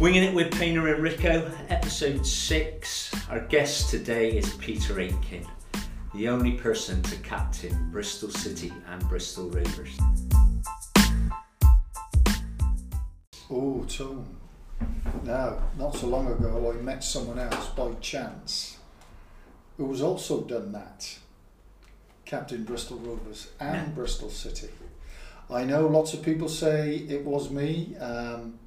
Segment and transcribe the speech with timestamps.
[0.00, 3.28] Winging It with Painter and Rico, episode 6.
[3.28, 5.46] Our guest today is Peter Aitken,
[6.14, 9.98] the only person to captain Bristol City and Bristol Rovers.
[13.50, 14.24] Oh, Tom.
[15.24, 18.78] Now, not so long ago, I met someone else by chance
[19.76, 21.18] who has also done that.
[22.24, 23.94] Captain Bristol Rovers and.
[23.94, 24.70] Bristol City.
[25.50, 28.58] I know lots of people say it was me, um,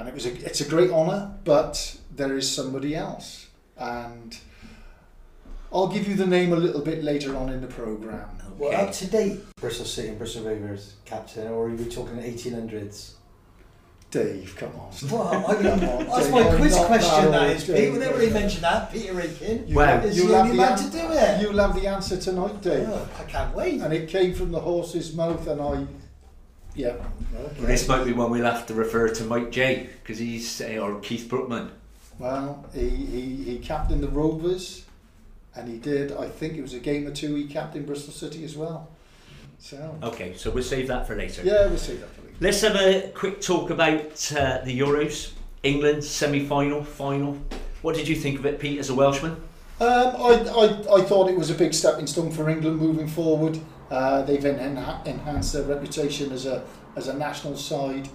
[0.00, 3.48] and it was a, it's a great honour, but there is somebody else.
[3.76, 4.36] And
[5.72, 8.30] I'll give you the name a little bit later on in the programme.
[8.58, 13.12] Well, up to date Bristol City and Bristol Rovers captain, or are we talking 1800s?
[14.10, 14.90] Dave, come on.
[15.08, 17.30] Well, I mean, Come that's Dave, my quiz question.
[17.30, 17.92] That narrow, Dave, Pete.
[17.92, 18.42] Whenever they come on.
[18.42, 20.90] mention that, Peter Aitken You Well, is you'll the have only the man an- to
[20.90, 21.40] do it.
[21.42, 22.88] You'll have the answer tonight, Dave.
[22.88, 23.80] Oh, I can't wait.
[23.80, 25.86] And it came from the horse's mouth, and I,
[26.74, 26.94] yeah.
[27.34, 27.66] Okay.
[27.66, 31.00] This might be one we'll have to refer to Mike J, because he's, uh, or
[31.00, 31.70] Keith Brookman.
[32.18, 34.84] Well, he, he, he captained the Rovers,
[35.56, 38.44] and he did, I think it was a game or two, he captained Bristol City
[38.44, 38.88] as well.
[39.58, 41.42] So, Okay, so we'll save that for later.
[41.44, 42.36] yeah, we'll see that for later.
[42.40, 45.32] Let's have a quick talk about uh, the Euros.
[45.62, 47.36] England semi final, final.
[47.82, 49.32] What did you think of it, Pete, as a Welshman?
[49.32, 53.58] Um, I, I, I thought it was a big stepping stone for England moving forward.
[53.90, 56.62] Uh, they've en- enha- enhanced their reputation as a
[56.96, 58.08] as a national side.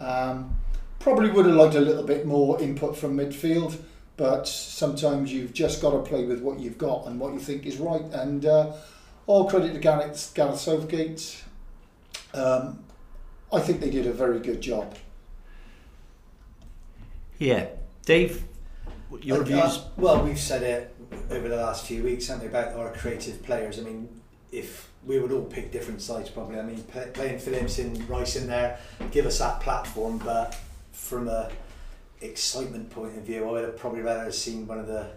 [0.00, 0.54] Um,
[0.98, 3.76] probably would have liked a little bit more input from midfield,
[4.16, 7.66] but sometimes you've just got to play with what you've got and what you think
[7.66, 8.04] is right.
[8.12, 8.72] And uh,
[9.26, 11.42] all credit to Gareth, Gareth Southgate.
[12.34, 12.84] Um,
[13.52, 14.94] I think they did a very good job.
[17.38, 17.66] Yeah.
[18.04, 18.44] Dave,
[19.20, 19.80] your Uh, views?
[19.96, 20.94] well, we've said it
[21.30, 23.78] over the last few weeks, haven't we, about our creative players.
[23.78, 24.08] I mean,
[24.50, 26.58] if we would all pick different sides, probably.
[26.58, 28.78] I mean, play, playing Phillips and Rice in there
[29.10, 30.56] give us that platform, but
[30.92, 31.50] from a
[32.20, 35.08] excitement point of view, I would have probably rather have seen one of the,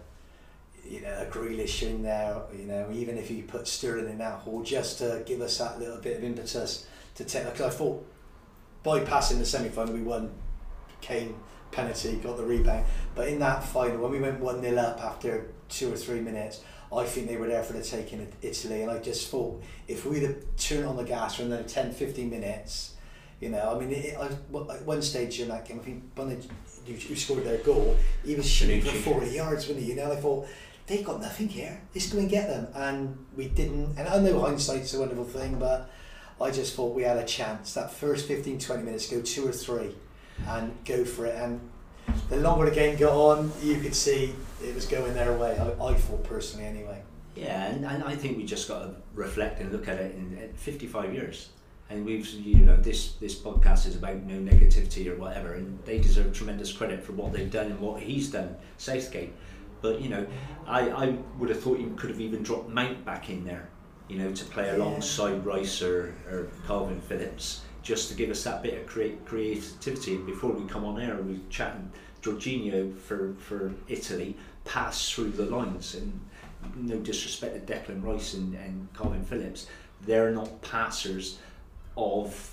[0.88, 2.42] you know, a Grealish in there.
[2.58, 5.80] You know, even if you put Sterling in that hole, just to give us that
[5.80, 7.46] little bit of impetus to take.
[7.46, 8.08] Because I thought
[8.84, 10.32] bypassing the semi final, we won.
[11.02, 11.36] Kane
[11.72, 12.86] penalty, got the rebound.
[13.14, 16.62] But in that final, when we went 1 0 up after two or three minutes,
[16.94, 18.82] I think they were there for the taking of Italy.
[18.82, 22.30] And I just thought if we'd have turned on the gas for another 10 15
[22.30, 22.96] minutes,
[23.40, 26.38] you know, I mean, it, I, at one stage in that game, I think Bunny,
[26.86, 29.92] who, who scored their goal, he was shooting for 40 yards, wasn't he?
[29.92, 30.48] You know, I thought,
[30.88, 31.82] they've got nothing here.
[31.94, 32.68] Let's go and get them.
[32.74, 33.98] And we didn't.
[33.98, 35.90] And I know hindsight's a wonderful thing, but
[36.40, 37.74] I just thought we had a chance.
[37.74, 39.96] That first 15 20 minutes, go two or three
[40.48, 41.36] and go for it.
[41.36, 41.60] And
[42.30, 44.34] the longer the game got on, you could see
[44.66, 45.58] it was going their way.
[45.58, 47.02] I, I thought personally, anyway.
[47.36, 50.38] Yeah, and, and I think we just got to reflect and look at it in,
[50.38, 51.50] in 55 years.
[51.90, 56.00] And we've, you know, this, this podcast is about no negativity or whatever, and they
[56.00, 59.34] deserve tremendous credit for what they've done and what he's done, Southgate.
[59.82, 60.26] But, you know,
[60.66, 63.70] I, I would have thought you could have even dropped Mount back in there,
[64.08, 64.78] you know, to play Yeah.
[64.78, 70.18] alongside Rice or, or Kalvin Phillips, just to give us that bit of crea- creativity.
[70.18, 71.92] Before we come on air, we were chatting
[72.24, 76.20] Jorginho for, for Italy, pass through the lines, and
[76.76, 79.68] no disrespect to Declan Rice and, and Kalvin Phillips,
[80.02, 81.40] they're not passers
[81.96, 82.52] of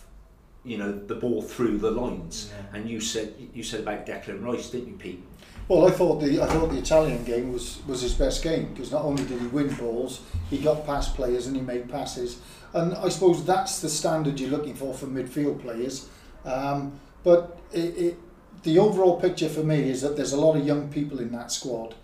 [0.64, 2.52] you know the ball through the lines.
[2.52, 2.78] Yeah.
[2.78, 5.22] And you said you said about Declan Rice, didn't you, Pete?
[5.68, 8.92] Well, I thought the I thought the Italian game was, was his best game because
[8.92, 12.40] not only did he win balls, he got past players and he made passes,
[12.74, 16.08] and I suppose that's the standard you're looking for for midfield players.
[16.44, 18.18] Um, but it, it,
[18.64, 21.52] the overall picture for me is that there's a lot of young people in that
[21.52, 21.94] squad,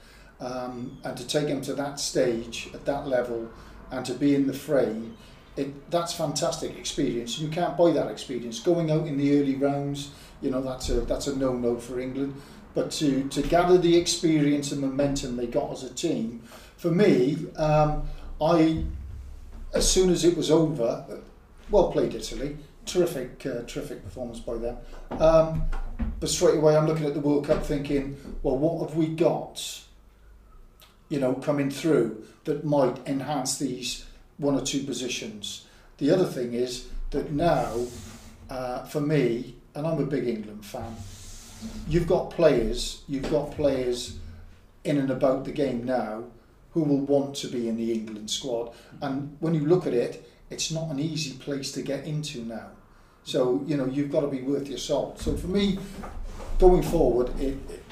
[0.40, 3.48] um, and to take them to that stage at that level,
[3.90, 5.02] and to be in the fray,
[5.56, 7.38] it that's fantastic experience.
[7.38, 8.60] You can't buy that experience.
[8.60, 10.10] Going out in the early rounds,
[10.40, 12.40] you know that's a that's a no no for England
[12.78, 16.42] but to, to gather the experience and momentum they got as a team,
[16.76, 18.08] for me, um,
[18.40, 18.84] I,
[19.74, 21.04] as soon as it was over,
[21.70, 22.56] well played Italy,
[22.86, 24.76] terrific, uh, terrific performance by them.
[25.10, 25.64] Um,
[26.20, 29.82] but straight away, I'm looking at the World Cup thinking, well, what have we got,
[31.08, 34.06] you know, coming through that might enhance these
[34.36, 35.66] one or two positions?
[35.98, 37.86] The other thing is that now,
[38.50, 40.94] uh, for me, and I'm a big England fan,
[41.88, 44.18] you've got players, you've got players
[44.84, 46.24] in and about the game now
[46.72, 48.72] who will want to be in the England squad.
[49.00, 52.70] And when you look at it, it's not an easy place to get into now.
[53.24, 55.20] So, you know, you've got to be worth your salt.
[55.20, 55.78] So for me,
[56.58, 57.84] going forward, it, it,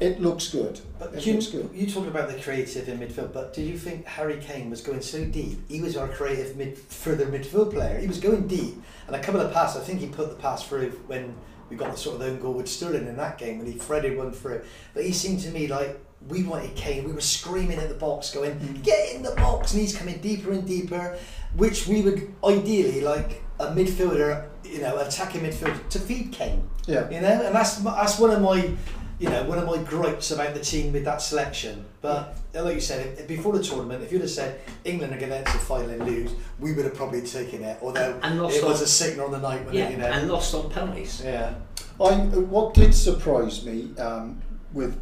[0.00, 0.80] it looks good.
[0.98, 1.70] But it you, looks good.
[1.72, 5.00] you talked about the creative in midfield, but did you think Harry Kane was going
[5.00, 5.58] so deep?
[5.68, 7.98] He was our creative mid, further midfield player.
[7.98, 8.74] He was going deep,
[9.06, 9.82] and a couple of passes.
[9.82, 11.34] I think he put the pass through when
[11.70, 14.16] we got the sort of own goal with Sterling in that game when he threaded
[14.16, 14.62] one through.
[14.94, 15.98] But he seemed to me like
[16.28, 17.04] we wanted Kane.
[17.04, 18.82] We were screaming at the box, going, Mm.
[18.82, 21.16] "Get in the box!" And he's coming deeper and deeper,
[21.56, 26.68] which we would ideally like a midfielder, you know, attacking midfielder to feed Kane.
[26.86, 27.08] Yeah.
[27.10, 28.70] You know, and that's that's one of my,
[29.18, 31.84] you know, one of my gripes about the team with that selection.
[32.02, 35.38] But like you said, before the tournament, if you'd have said England are going to
[35.38, 37.78] enter the final and lose, we would have probably taken it.
[37.82, 40.06] Although And lost it was a signal on the night when Yeah, it, you know.
[40.06, 41.22] and lost on penalties.
[41.24, 41.54] yeah.
[41.98, 44.42] I, what did surprise me um,
[44.74, 45.00] with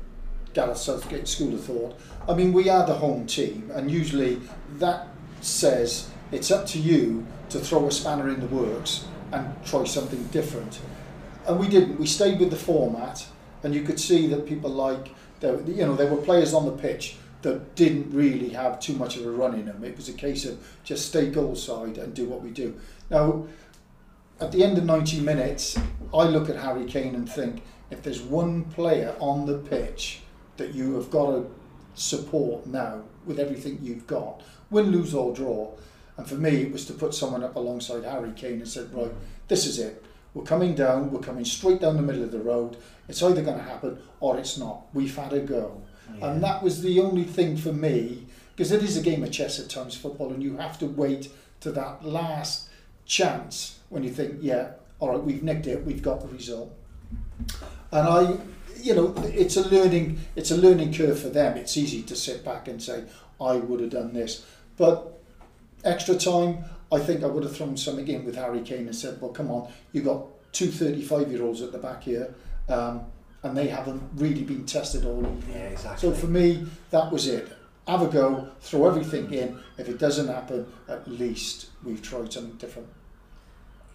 [0.53, 4.41] Gareth Southgate's school of thought, I mean, we are the home team, and usually
[4.79, 5.09] that
[5.41, 10.23] says it's up to you to throw a spanner in the works and try something
[10.29, 10.81] different.
[11.47, 11.99] And we didn't.
[11.99, 13.27] We stayed with the format,
[13.65, 15.09] and you could see that people like,
[15.41, 19.17] there, you know, there were players on the pitch that didn't really have too much
[19.17, 19.83] of a run in them.
[19.83, 22.79] It was a case of just stay goal side and do what we do.
[23.11, 23.47] Now,
[24.41, 25.79] at the end of 90 minutes,
[26.13, 30.21] I look at Harry Kane and think if there's one player on the pitch
[30.57, 31.51] that you have got to
[31.95, 35.73] support now with everything you've got, win, lose or draw,
[36.17, 39.13] and for me it was to put someone up alongside Harry Kane and said, right,
[39.49, 40.05] this is it.
[40.35, 42.77] We're coming down, we're coming straight down the middle of the road.
[43.09, 44.87] It's either going to happen or it's not.
[44.93, 45.81] We've had a go.
[46.21, 49.59] And that was the only thing for me, because it is a game of chess
[49.59, 52.69] at times, football, and you have to wait to that last
[53.07, 56.73] chance when you think, yeah, all right, we've nicked it, we've got the result.
[57.91, 58.37] And I,
[58.81, 61.57] you know, it's a learning, it's a learning curve for them.
[61.57, 63.05] It's easy to sit back and say,
[63.41, 64.47] I would have done this,
[64.77, 65.21] but
[65.85, 66.65] extra time,
[66.95, 69.51] I think I would have thrown something in with Harry Kane and said, well, come
[69.51, 72.33] on, you've got two 35 year olds at the back here,
[72.69, 73.03] um,
[73.43, 76.09] and they haven't really been tested all Yeah, exactly.
[76.09, 77.49] so for me, that was it.
[77.89, 79.59] Have a go, throw everything in.
[79.77, 82.89] If it doesn't happen, at least we've tried something different.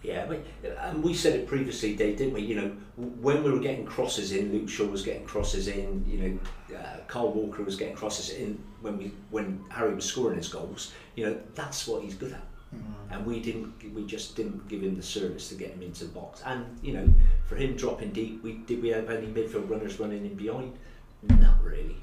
[0.02, 0.44] Yeah, but,
[0.80, 2.42] and we said it previously, Dave, didn't we?
[2.42, 6.04] You know, when we were getting crosses in, Luke Shaw was getting crosses in.
[6.06, 10.38] You know, uh, Kyle Walker was getting crosses in when we when Harry was scoring
[10.38, 10.92] his goals.
[11.16, 12.40] You know, that's what he's good at.
[12.74, 12.82] Mm.
[13.10, 16.12] And we didn't, we just didn't give him the service to get him into the
[16.12, 16.42] box.
[16.46, 17.12] And you know,
[17.46, 20.78] for him dropping deep, we did we have any midfield runners running in behind?
[21.22, 21.96] Not really.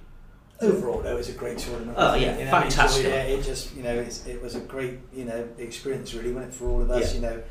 [0.59, 1.95] Overall, though, it's a great tournament.
[1.97, 3.05] Oh, yeah, you know, fantastic.
[3.05, 6.57] It, it just you know it was a great you know experience really, wasn't it,
[6.57, 7.13] for all of us?
[7.13, 7.15] Yeah.
[7.15, 7.43] You know,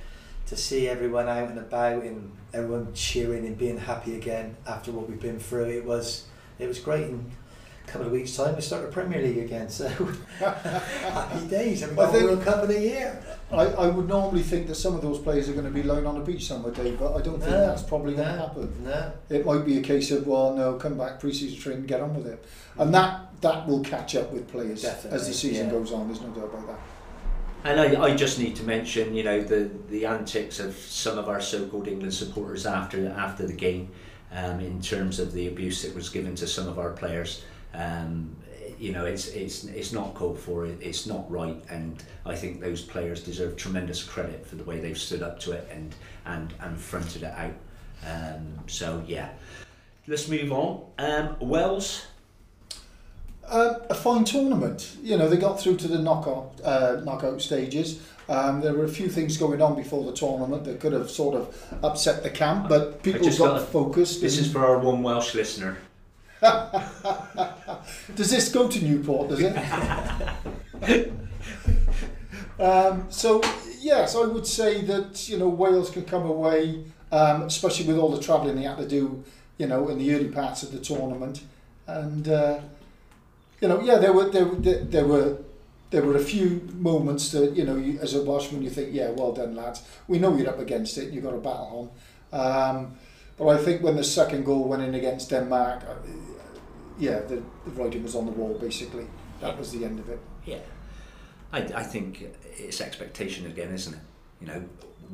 [0.47, 5.09] to see everyone out and about and everyone cheering and being happy again after what
[5.09, 5.67] we've been through.
[5.67, 6.27] It was
[6.59, 7.09] it was great.
[7.09, 7.46] In a
[7.87, 9.69] couple of weeks' time, we start the Premier League again.
[9.69, 9.89] So
[10.39, 11.83] happy days.
[11.83, 13.23] And we've I got a think- World Cup in a year.
[13.51, 16.05] I, I would normally think that some of those players are going to be lying
[16.05, 18.85] on the beach somewhere, Dave, but I don't think that's probably going to happen.
[18.85, 19.13] No.
[19.29, 22.27] It might be a case of, well, no, come back pre-season training, get on with
[22.27, 22.45] it.
[22.77, 25.73] And that, that will catch up with players Definitely, as the season yeah.
[25.73, 26.79] goes on, there's no doubt about that.
[27.65, 31.29] And I, I just need to mention, you know, the, the antics of some of
[31.29, 33.91] our so-called England supporters after after the game,
[34.33, 37.45] um, in terms of the abuse that was given to some of our players.
[37.75, 38.37] Um,
[38.79, 40.67] you know, it's it's it's not called for.
[40.67, 44.81] It, it's not right, and I think those players deserve tremendous credit for the way
[44.81, 47.55] they've stood up to it and and and fronted it out.
[48.07, 49.31] Um, so yeah,
[50.07, 50.85] let's move on.
[50.99, 52.07] Um, Wales.
[53.49, 54.97] Um, a fine tournament.
[55.03, 58.01] You know, they got through to the knockout uh, knockout stages.
[58.29, 61.37] Um, there were a few things going on before the tournament that could have sort
[61.37, 64.21] of upset the camp, but people just got got- focused.
[64.21, 65.77] This is for our one Welsh listener.
[68.15, 69.29] Does this go to Newport?
[69.31, 69.57] Does it?
[72.59, 73.43] um, so
[73.81, 78.11] yes, I would say that you know Wales can come away, um, especially with all
[78.11, 79.23] the travelling they had to do,
[79.59, 81.43] you know, in the early parts of the tournament,
[81.87, 82.61] and uh,
[83.61, 85.39] you know, yeah, there were there, were- there, there were.
[85.91, 89.11] There were a few moments that you know, you, as a Welshman, you think, "Yeah,
[89.11, 89.83] well done, lads.
[90.09, 91.13] We know you're up against it.
[91.13, 91.93] You've got a battle
[92.33, 92.41] on."
[92.77, 92.97] Um,
[93.39, 95.95] but I think when the second goal went in against Denmark, uh,
[96.99, 98.55] yeah, the, the writing was on the wall.
[98.59, 99.07] Basically,
[99.41, 100.19] that was the end of it.
[100.45, 100.59] Yeah,
[101.53, 102.27] I, I think
[102.57, 104.01] it's expectation again, isn't it?
[104.41, 104.65] You know,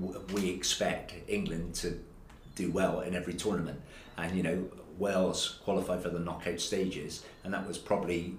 [0.01, 1.99] w- we expect England to
[2.55, 3.81] do well in every tournament,
[4.17, 4.65] and you know,
[4.99, 8.35] Wales qualified for the knockout stages, and that was probably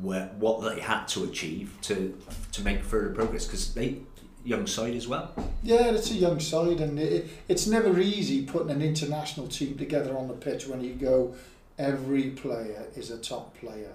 [0.00, 2.16] where what they had to achieve to
[2.52, 3.98] to make further progress because they
[4.44, 5.34] young side as well.
[5.62, 10.16] Yeah, it's a young side, and it, it's never easy putting an international team together
[10.16, 11.34] on the pitch when you go.
[11.80, 13.92] Every player is a top player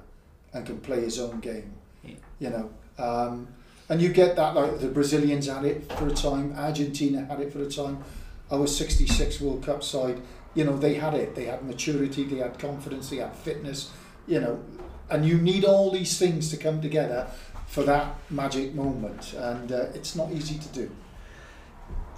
[0.53, 1.71] and can play his own game.
[2.03, 2.15] Yeah.
[2.39, 3.47] You know, um,
[3.89, 7.53] and you get that like the Brazilians had it for a time, Argentina had it
[7.53, 8.03] for a time.
[8.51, 10.21] Our '66 World Cup side
[10.55, 11.35] you know, they had it.
[11.35, 13.91] They had maturity, they had confidence, they had fitness,
[14.25, 14.63] you know,
[15.09, 17.27] and you need all these things to come together
[17.67, 20.89] for that magic moment, and uh, it's not easy to do.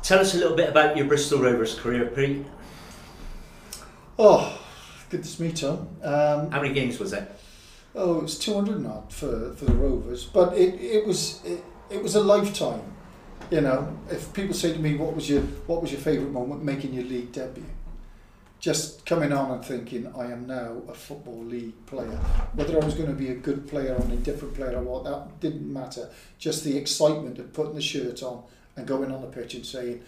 [0.03, 2.45] Tell us a little bit about your Bristol Rovers career, Pete.
[4.19, 4.62] Oh,
[5.09, 5.87] goodness me, Tom.
[6.03, 7.29] Um, How many games was it?
[7.97, 12.01] oh, it was 200 not for, for the Rovers, but it, it was it, it
[12.01, 12.81] was a lifetime.
[13.49, 16.63] You know, if people say to me, "What was your what was your favourite moment
[16.63, 17.63] making your league debut?"
[18.59, 22.19] Just coming on and thinking, "I am now a football league player."
[22.53, 25.03] Whether I was going to be a good player or an indifferent player or what,
[25.05, 26.09] that didn't matter.
[26.37, 28.43] Just the excitement of putting the shirt on
[28.75, 30.03] and going on the pitch and saying,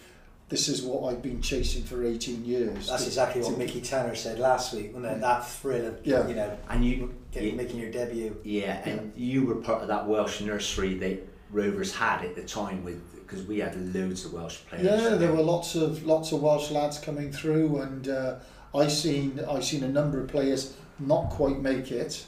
[0.49, 4.15] "This is what I've been chasing for 18 years." That's To- exactly what Mickey Tanner
[4.15, 5.21] said last week, wasn't it?
[5.21, 6.27] That thrill of Yeah.
[6.27, 8.35] you know And you, getting, you- making your debut.
[8.43, 12.83] yeah, and you were part of that Welsh nursery that Rovers had at the time
[12.83, 14.85] with because we had loads of Welsh players.
[14.85, 18.35] Yeah, there were lots of lots of Welsh lads coming through, and uh,
[18.73, 22.25] I seen I seen a number of players not quite make it,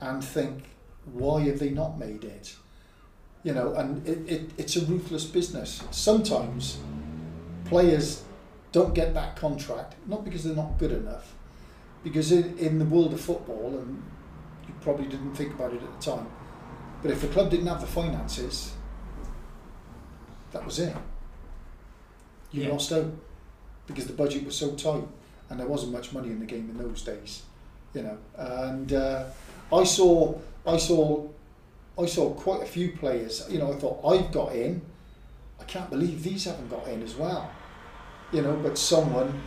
[0.00, 0.64] and think,
[1.12, 2.54] why have they not made it?
[3.42, 5.82] You know, and it, it, it's a ruthless business.
[5.90, 6.78] Sometimes
[7.70, 8.22] players
[8.72, 11.34] don't get that contract not because they're not good enough,
[12.04, 14.02] because in, in the world of football, and
[14.68, 16.26] you probably didn't think about it at the time,
[17.02, 18.72] but if the club didn't have the finances,
[20.52, 20.94] that was it.
[22.52, 22.72] You Yeah.
[22.72, 23.06] lost out
[23.86, 25.06] because the budget was so tight
[25.48, 27.42] and there wasn't much money in the game in those days,
[27.94, 28.18] you know.
[28.36, 29.24] And uh,
[29.72, 30.34] I saw,
[30.66, 31.26] I saw,
[31.98, 33.46] I saw quite a few players.
[33.50, 34.82] You know, I thought I've got in.
[35.60, 37.50] I can't believe these haven't got in as well.
[38.32, 39.40] You know, but someone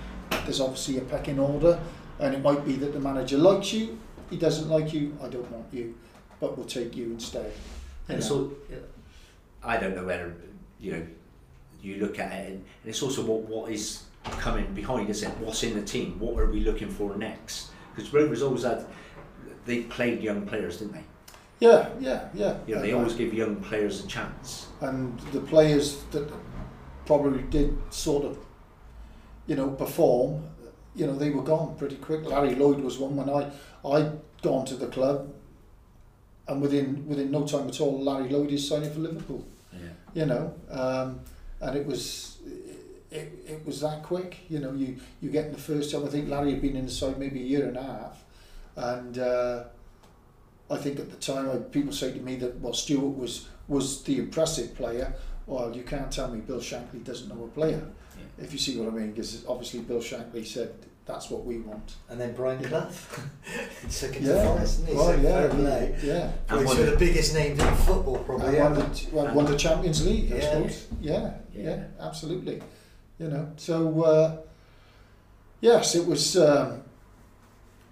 [0.45, 1.79] there's obviously a pecking order,
[2.19, 3.97] and it might be that the manager likes you,
[4.29, 5.17] he doesn't like you.
[5.23, 5.95] I don't want you,
[6.39, 7.51] but we'll take you instead.
[8.09, 8.25] And know.
[8.25, 8.51] so,
[9.63, 10.33] I don't know whether
[10.79, 11.07] you know
[11.81, 14.03] you look at it, and it's also what what is
[14.39, 15.37] coming behind, isn't it?
[15.39, 16.19] What's in the team?
[16.19, 17.69] What are we looking for next?
[17.95, 18.85] Because Rovers always had
[19.65, 21.03] they played young players, didn't they?
[21.59, 22.57] Yeah, yeah, yeah.
[22.67, 24.67] You know, they Uh, always give young players a chance.
[24.81, 26.29] and the players that
[27.05, 28.37] probably did sort of,
[29.47, 30.43] you know, perform,
[30.95, 32.25] you know, they were gone pretty quick.
[32.25, 33.51] Larry Lloyd was one when I
[33.87, 35.33] I'd gone to the club,
[36.47, 39.45] and within within no time at all, Larry Lloyd is signing for Liverpool.
[39.71, 39.89] Yeah.
[40.13, 41.19] You know, um,
[41.61, 42.37] and it was.
[43.11, 44.73] It, it was that quick, you know.
[44.73, 46.03] You you get in the first time.
[46.03, 48.23] I think Larry had been in the side maybe a year and a half,
[48.75, 49.65] and uh,
[50.71, 54.03] I think at the time I, people say to me that well Stewart was was
[54.03, 55.13] the impressive player.
[55.45, 57.81] Well, you can't tell me Bill Shankly doesn't know a player,
[58.17, 58.43] Yeah.
[58.45, 59.11] if you see what I mean.
[59.11, 60.73] Because obviously Bill Shankly said
[61.05, 61.95] that's what we want.
[62.09, 62.69] And then Brian Yeah.
[62.69, 62.89] Clough.
[63.81, 64.95] he took it to Yeah, Forest, didn't he?
[64.95, 65.95] well, so yeah, play.
[65.99, 66.23] he- yeah.
[66.23, 68.57] And Probably one of of- the biggest names in football, probably.
[68.57, 68.93] And won ever.
[68.93, 70.51] the, won, won the Champions League, I Yeah.
[70.53, 70.87] suppose.
[71.01, 71.83] Yeah, yeah, Yeah.
[71.99, 72.61] absolutely.
[73.19, 74.37] You know, so uh,
[75.61, 76.37] yes, it was.
[76.37, 76.81] Um,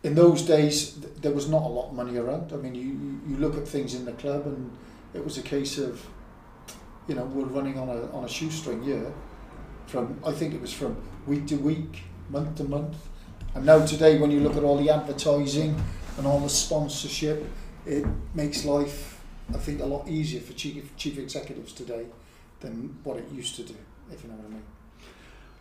[0.04, 2.52] in those days, th- there was not a lot of money around.
[2.54, 4.72] I mean, you, you- you look at things in the club, and
[5.14, 6.04] it was a case of,
[7.08, 9.12] you know, we're running on a on a shoestring year.
[9.88, 10.96] From I think it was from
[11.28, 12.96] week to week, month to month,
[13.54, 15.82] and now today, when you look at all the advertising
[16.18, 17.46] and all the sponsorship,
[17.86, 22.06] it makes life, I think, a lot easier for chief chief executives today
[22.62, 23.76] than what it used to do.
[24.12, 24.64] If you know what I mean.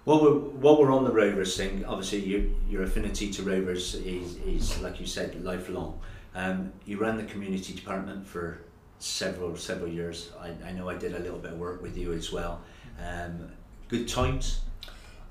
[0.04, 4.37] Well, we're, while we're on the Rovers thing, obviously you, your affinity to Rovers is,
[4.38, 6.00] is, like you said, lifelong.
[6.35, 8.62] Um, you ran the community department for
[9.00, 10.30] several several years.
[10.40, 12.61] I, I know I did a little bit of work with you as well.
[13.04, 13.50] Um,
[13.88, 14.61] good times.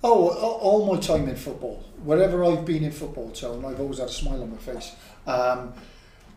[0.03, 4.07] Oh, all my time in football, wherever I've been in football, Tone, I've always had
[4.07, 4.95] a smile on my face.
[5.27, 5.73] Um,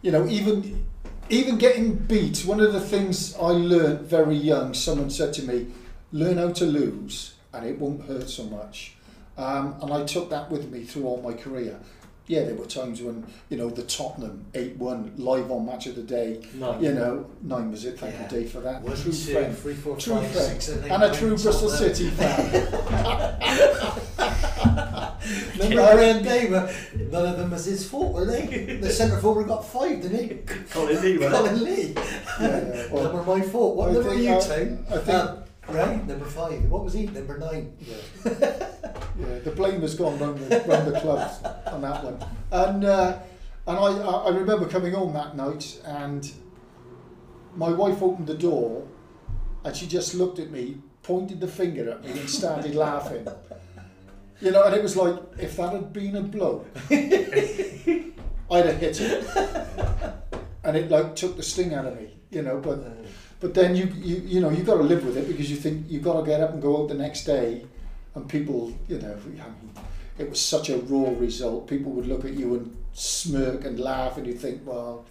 [0.02, 0.86] you know, even
[1.28, 2.44] even getting beat.
[2.44, 4.74] One of the things I learned very young.
[4.74, 5.68] Someone said to me,
[6.12, 8.94] "Learn how to lose, and it won't hurt so much."
[9.38, 11.78] Um, and I took that with me through all my career.
[12.28, 15.96] Yeah, there were times when you know the Tottenham eight one live on Match of
[15.96, 16.40] the Day.
[16.54, 16.82] Nine.
[16.82, 17.98] You know, nine was it?
[17.98, 18.22] Thank Yeah.
[18.22, 18.80] you, Dave, for that.
[18.82, 19.58] One, True two, friend.
[19.58, 20.46] three, four, True five, friend.
[20.52, 21.94] six, seven, eight, and a true Bristol eleven.
[21.94, 22.68] City fan.
[25.58, 26.72] Remember Aaron Damer?
[27.10, 28.78] None of them was his fault, were they?
[28.80, 30.54] The centre forward got five, didn't he?
[30.70, 31.18] Colin Lee.
[31.18, 31.92] Colin Lee.
[31.94, 32.02] Yeah,
[32.40, 33.76] yeah, well, None were my fault.
[33.76, 34.86] What I number were you, Tone?
[34.90, 35.41] I think- Um,
[35.72, 36.64] Ray, number five.
[36.70, 37.06] What was he?
[37.06, 37.74] Number nine.
[37.80, 37.94] Yeah.
[39.18, 42.18] yeah, the blame has gone round the, round the club on that one.
[42.50, 43.18] And uh,
[43.66, 46.30] and I, I I remember coming on that night and
[47.56, 48.86] my wife opened the door
[49.64, 53.26] and she just looked at me, pointed the finger at me and started laughing.
[54.40, 58.12] You know, and it was like, if that had been a blow, I'd
[58.50, 59.24] have hit it.
[60.64, 62.84] And it like took the sting out of me, you know, but
[63.42, 65.86] but then you you you know you've got to live with it because you think
[65.88, 67.66] you've got to get up and go out the next day,
[68.14, 69.74] and people you know I mean
[70.18, 71.66] it was such a raw result.
[71.66, 75.04] People would look at you and smirk and laugh, and you think, well,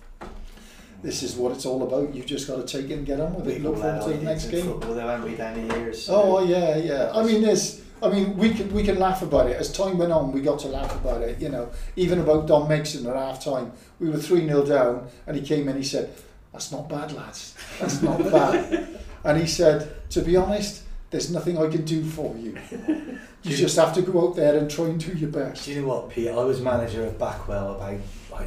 [1.03, 2.13] this is what it's all about.
[2.13, 3.55] You've just got to take it and get on with it.
[3.55, 4.65] We've Look forward to the next game.
[4.65, 6.07] Football, though, haven't we, down the years?
[6.09, 7.11] Oh yeah, yeah.
[7.13, 7.81] I mean, there's.
[8.03, 9.57] I mean, we can we can laugh about it.
[9.57, 11.39] As time went on, we got to laugh about it.
[11.39, 13.73] You know, even about Don Megson at half time.
[13.99, 15.77] We were three 0 down, and he came in.
[15.77, 16.11] He said,
[16.51, 17.55] "That's not bad, lads.
[17.79, 18.87] That's not bad."
[19.23, 22.57] and he said, "To be honest, there's nothing I can do for you.
[23.43, 25.81] You just have to go out there and try and do your best." Do you
[25.81, 26.27] know what, Pete?
[26.29, 27.99] I was manager of Backwell about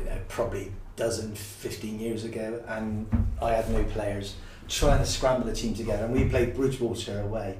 [0.04, 3.06] know, probably dozen, 15 years ago, and
[3.42, 4.36] I had no players
[4.68, 6.04] trying to scramble a team together.
[6.04, 7.58] And we played Bridgwater away,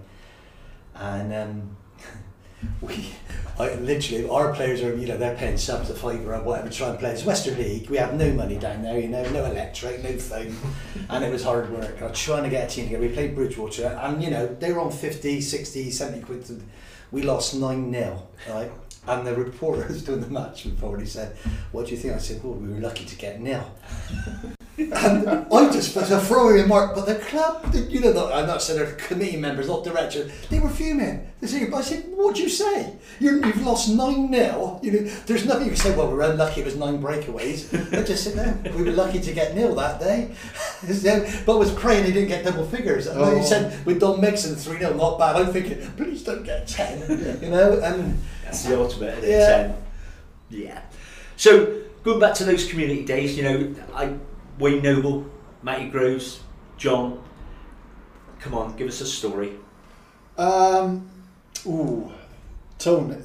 [0.95, 1.77] and um,
[2.81, 3.11] we,
[3.59, 6.71] I literally, our players are, you know, they're paying subs to five or whatever trying
[6.71, 7.11] to try and play.
[7.13, 7.89] It's Western League.
[7.89, 10.57] We have no money down there, you know, no electric, no phone,
[11.09, 12.01] and it was hard work.
[12.03, 13.07] I was trying to get a team together.
[13.07, 16.45] We played Bridgwater, and you know, they were on 50, 60, 70 quid.
[16.47, 16.61] To,
[17.13, 18.73] we lost 9 0, right?
[19.07, 21.37] And the reporter was doing the match before and he said,
[21.73, 22.15] What do you think?
[22.15, 23.65] I said, Well, we were lucky to get nil.
[24.77, 28.47] and I just was a throwing remark, but the club, the- you know, the, I'm
[28.47, 31.31] not saying they're committee members, not directors, they were fuming.
[31.41, 32.95] They said, I said, What'd you say?
[33.21, 34.81] You're, you've lost 9 0.
[34.83, 37.73] You know, there's nothing you can say, Well, we we're unlucky, it was nine breakaways.
[37.97, 40.35] I just said, No, we were lucky to get nil that day.
[40.85, 43.07] So, but I was praying he didn't get double figures.
[43.07, 43.37] And Oh.
[43.37, 45.37] he said, With Don Megson 3 0, not bad.
[45.37, 47.41] I'm thinking, Please don't get 10.
[47.43, 49.23] You know, and That's the ultimate.
[49.23, 49.47] Yeah.
[49.47, 49.77] Ten.
[50.51, 50.83] Yeah.
[51.37, 54.15] So going back to those community days, you know, I
[54.59, 55.27] Wayne Noble,
[55.63, 56.41] Matty Groves,
[56.77, 57.23] John.
[58.41, 59.53] Come on, give us a story.
[60.37, 61.09] Um,
[61.67, 62.13] ooh,
[62.79, 63.25] Tone,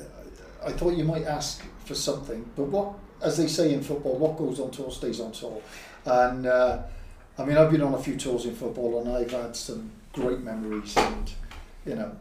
[0.65, 4.37] I thought you might ask for something, but what, as they say in football, what
[4.37, 5.61] goes on tour stays on tour.
[6.05, 6.83] And uh,
[7.37, 10.39] I mean, I've been on a few tours in football, and I've had some great
[10.39, 11.31] memories, and
[11.85, 12.15] you know,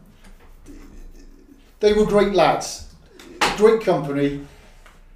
[1.79, 2.93] they were great lads,
[3.57, 4.45] great company,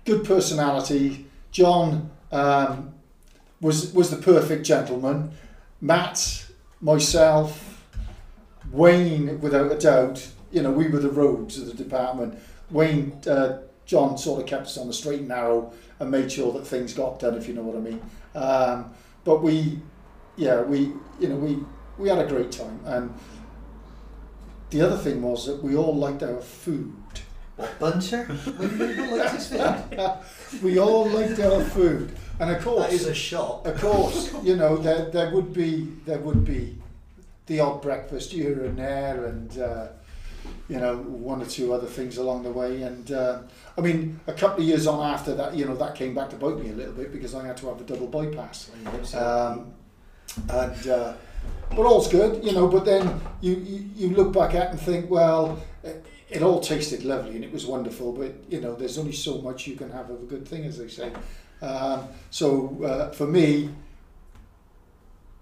[0.06, 1.26] good personality.
[1.52, 2.94] John um,
[3.64, 5.32] was was the perfect gentleman.
[5.82, 6.46] Matt,
[6.82, 7.84] myself,
[8.72, 12.38] Wayne, without a doubt, you know, we were the rogues of the department.
[12.70, 16.52] Wayne, uh, John sort of kept us on the straight and narrow and made sure
[16.54, 18.02] that things got done, if you know what I mean.
[18.36, 19.80] Um, but we,
[20.36, 21.60] yeah, we, you know, we,
[21.98, 22.80] we had a great time.
[22.86, 23.14] And
[24.70, 26.96] the other thing was that we all liked our food.
[27.56, 28.26] what, Bunter?
[28.26, 30.18] When people like his food?
[30.64, 32.16] We all liked our food.
[32.40, 33.66] And of course, That is a shot.
[33.66, 36.78] of course, you know there there would be there would be
[37.46, 39.88] the odd breakfast here and there, and uh,
[40.68, 42.82] you know one or two other things along the way.
[42.84, 43.40] And uh,
[43.78, 46.36] I mean, a couple of years on after that, you know that came back to
[46.36, 48.72] bite me a little bit because I had to have a double bypass.
[49.16, 49.74] Um,
[50.50, 51.14] and uh,
[51.70, 52.68] but all's good, you know.
[52.68, 56.60] But then you, you you look back at it and think, well, it, it all
[56.60, 59.92] tasted lovely and it was wonderful, but you know, there's only so much you can
[59.92, 61.12] have of a good thing, as they say.
[61.62, 63.70] Um, so uh, for me,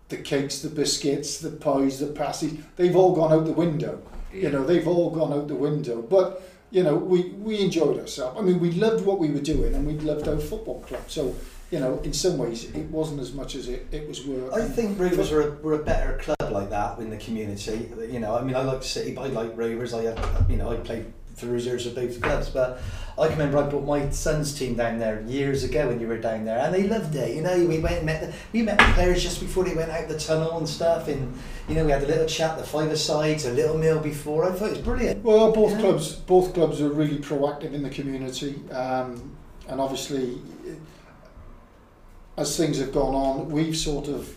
[0.09, 4.01] the cakes, the biscuits, the pies, the pasties, they've all gone out the window.
[4.33, 6.01] You know, they've all gone out the window.
[6.01, 8.39] But you know, we we enjoyed ourselves.
[8.39, 11.03] I mean, we loved what we were doing, and we loved our football club.
[11.07, 11.35] So
[11.71, 14.53] you know, in some ways, it wasn't as much as it, it was worth.
[14.53, 17.89] I think Rovers were a, were a better club like that in the community.
[18.11, 19.93] You know, I mean, I like City, but I like Rovers.
[19.93, 22.49] I have, you know, I played for reserves of both clubs.
[22.49, 22.79] But
[23.19, 26.17] I can remember I brought my son's team down there years ago when you were
[26.17, 27.35] down there, and they loved it.
[27.35, 29.91] You know, we went and met the, we met the players just before they went
[29.91, 32.97] out the tunnel and stuff, and you know, we had a little chat, the five
[32.97, 34.45] sides, a little meal before.
[34.45, 35.23] I thought it was brilliant.
[35.23, 35.79] Well, both Yeah.
[35.81, 39.35] clubs both clubs are really proactive in the community, um,
[39.67, 40.39] and obviously,
[42.37, 44.35] as things have gone on, we've sort of,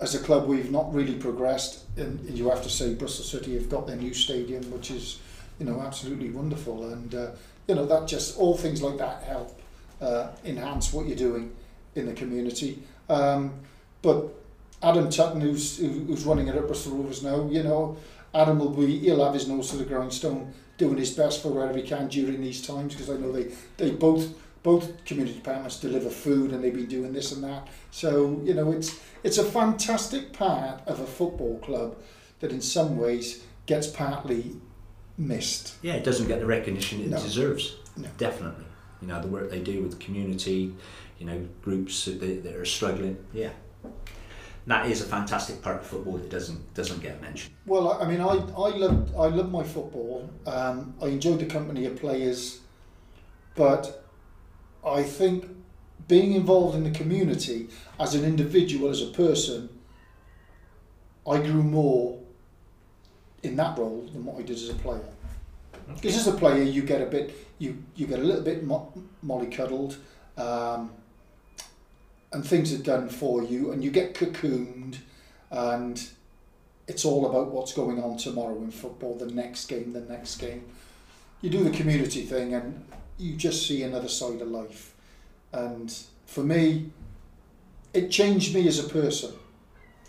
[0.00, 1.84] as a club, we've not really progressed.
[1.96, 5.18] And you have to say, Bristol City have got their new stadium, which is,
[5.58, 7.30] you know, absolutely wonderful, and uh,
[7.66, 9.60] you know that just all things like that help
[10.00, 11.54] uh, enhance what you're doing
[11.94, 12.82] in the community.
[13.08, 13.54] Um,
[14.02, 14.34] but
[14.82, 17.96] Adam Tutton, who's who's running it at Bristol Rovers now, you know,
[18.34, 21.76] Adam will be he'll have his nose to the grindstone, doing his best for wherever
[21.76, 26.10] he can during these times because I know they they both both community departments deliver
[26.10, 27.68] food and they've been doing this and that.
[27.90, 31.96] So you know it's it's a fantastic part of a football club
[32.40, 34.56] that in some ways gets partly
[35.18, 35.74] missed.
[35.82, 37.20] Yeah, it doesn't get the recognition it No.
[37.20, 37.76] deserves.
[37.96, 38.08] No.
[38.16, 38.64] Definitely.
[39.02, 40.74] You know, the work they do with the community,
[41.18, 43.18] you know, groups that, that are struggling.
[43.32, 43.50] Yeah.
[44.66, 47.54] That is a fantastic part of football that doesn't doesn't get mentioned.
[47.64, 50.28] Well, I mean, I I love I love my football.
[50.46, 52.60] Um, I enjoyed the company of players,
[53.54, 54.04] but
[54.84, 55.46] I think
[56.06, 59.70] being involved in the community as an individual, as a person,
[61.26, 62.18] I grew more
[63.42, 65.04] in that role than what I did as a player.
[65.94, 68.92] Because as a player, you get a bit, you you get a little bit mo-
[69.24, 69.96] mollycoddled,
[70.36, 70.90] um,
[72.32, 74.98] and things are done for you, and you get cocooned,
[75.50, 76.10] and
[76.86, 80.64] it's all about what's going on tomorrow in football, the next game, the next game.
[81.40, 82.84] You do the community thing, and
[83.16, 84.94] you just see another side of life.
[85.52, 85.94] And
[86.26, 86.90] for me,
[87.94, 89.32] it changed me as a person.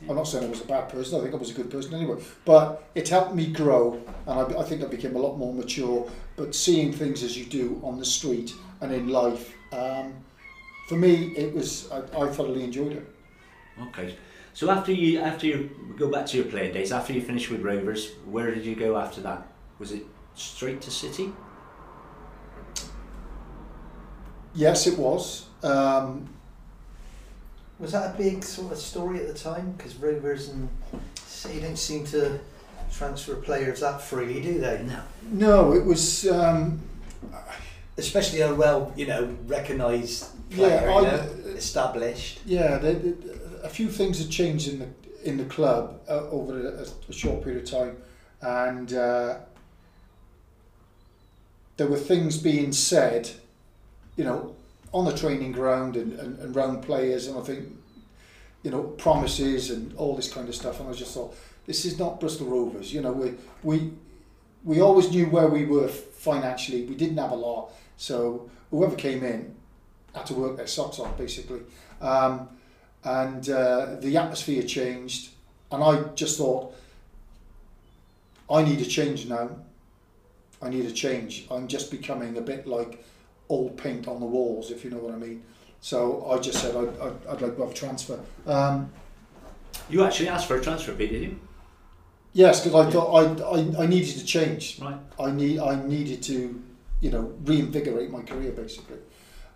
[0.08, 1.20] I'm not saying I was a bad person.
[1.20, 2.22] I think I was a good person anyway.
[2.46, 6.10] But it helped me grow, and I, I think I became a lot more mature.
[6.38, 10.14] But seeing things as you do on the street and in life, um,
[10.88, 13.16] for me, it was I, I thoroughly enjoyed it.
[13.88, 14.16] Okay.
[14.54, 17.62] So after you after you go back to your playing days, after you finished with
[17.62, 19.48] Rovers, where did you go after that?
[19.80, 20.04] Was it
[20.36, 21.32] straight to City?
[24.56, 25.46] Yes, it was.
[25.62, 26.28] Um,
[27.80, 29.74] Was that a big sort of story at the time?
[29.78, 30.68] Because Rovers and
[31.16, 32.40] City don't seem to
[32.92, 34.84] transfer players that freely, do they?
[34.84, 35.02] No.
[35.32, 36.28] no, it was.
[36.28, 36.82] Um,
[37.98, 42.40] Especially a well, you know, recognised player, Yeah, I- you know, established.
[42.46, 44.88] Yeah, the, the, a few things had changed in the
[45.26, 47.98] in the club uh, over a, a short period of time,
[48.42, 49.36] and uh,
[51.76, 53.30] there were things being said,
[54.16, 54.56] you know,
[54.92, 57.68] on the training ground and, and, and round players, and I think,
[58.64, 62.00] you know, promises and all this kind of stuff, and I just thought, this is
[62.00, 62.94] not Bristol Rovers.
[62.94, 63.94] You know, we we
[64.64, 66.86] we always knew where we were financially.
[66.86, 69.56] We didn't have a lot, so whoever came in
[70.16, 71.62] had to work their socks off, basically.
[72.02, 72.50] Um,
[73.04, 75.32] and uh, the atmosphere changed,
[75.72, 76.74] and I just thought,
[78.50, 79.50] I need a change now.
[80.62, 81.48] I need a change.
[81.50, 83.04] I'm just becoming a bit like
[83.50, 85.44] old paint on the walls, if you know what I mean.
[85.82, 88.20] So I just said I'd, I'd, I'd like to have a transfer.
[88.46, 88.92] Um,
[89.90, 91.40] You actually asked for a transfer bid, did you?
[92.34, 93.24] yes, because I thought I,
[93.58, 94.80] I, I needed to change.
[94.80, 94.98] Right.
[95.20, 96.62] I need I needed to,
[97.02, 99.00] you know, reinvigorate my career basically.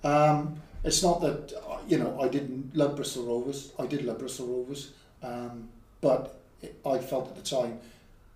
[0.03, 3.71] Um, it's not that uh, you know I didn't love Bristol Rovers.
[3.79, 5.69] I did love Bristol Rovers, um,
[6.01, 7.79] but it, I felt at the time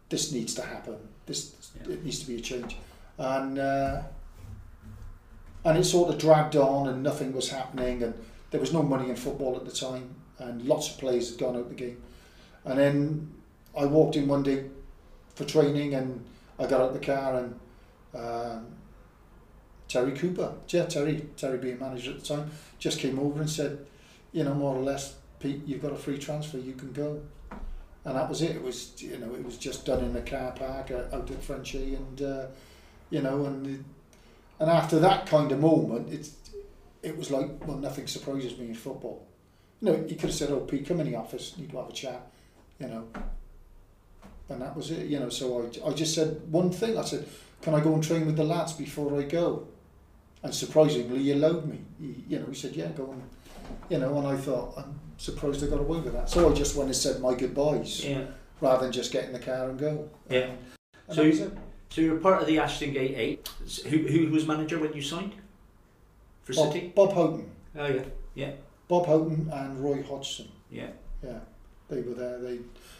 [0.09, 0.97] this needs to happen.
[1.25, 1.93] This Yeah.
[1.93, 2.77] it needs to be a change,
[3.17, 4.01] and uh,
[5.63, 8.13] and it sort of dragged on, and nothing was happening, and
[8.51, 11.55] there was no money in football at the time, and lots of players had gone
[11.55, 12.01] out the game,
[12.65, 13.33] and then
[13.77, 14.65] I walked in one day
[15.35, 16.23] for training, and
[16.59, 17.59] I got out the car and.
[18.15, 18.65] Um,
[19.87, 23.85] Terry Cooper, yeah, Terry, Terry being manager at the time, just came over and said,
[24.33, 27.21] you know, more or less, Pete, you've got a free transfer, you can go.
[28.03, 28.51] And that was it.
[28.51, 31.41] It was, you know, it was just done in the car park uh, out at
[31.41, 32.45] Frenchay, and uh,
[33.09, 33.83] you know, and
[34.59, 36.31] and after that kind of moment, it's
[37.03, 39.25] it was like, well, nothing surprises me in football.
[39.81, 42.21] You could have said, oh, Pete, come in the office, need to have a chat,
[42.79, 43.07] you know.
[44.49, 45.29] And that was it, you know.
[45.29, 46.97] So I, I just said one thing.
[46.97, 47.27] I said,
[47.61, 49.67] can I go and train with the lads before I go?
[50.41, 51.79] And surprisingly, he allowed me.
[51.99, 53.21] He, you know, he said, yeah, go and,
[53.89, 56.29] you know, and I thought, I'm surprised I got away with that.
[56.29, 58.25] So I just went and said my goodbyes Yeah.
[58.61, 60.09] rather than just get in the car and go.
[60.29, 60.49] Yeah.
[61.07, 61.57] And So you-.
[61.89, 63.49] So you were part of the Ashton Gate Eight.
[63.87, 65.33] Who who was manager when you signed
[66.43, 66.93] for Bob, City?
[66.95, 67.49] Bob Houghton.
[67.77, 68.03] Oh yeah.
[68.35, 68.51] yeah.
[68.87, 70.49] Bob Houghton and Roy Hodgson.
[70.69, 70.89] Yeah.
[71.23, 71.39] Yeah,
[71.89, 72.37] they were there.
[72.37, 72.59] They,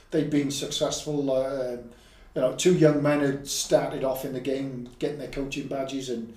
[0.10, 1.32] they'd been successful.
[1.32, 1.78] Uh,
[2.34, 6.10] you know, two young men had started off in the game, getting their coaching badges
[6.10, 6.36] and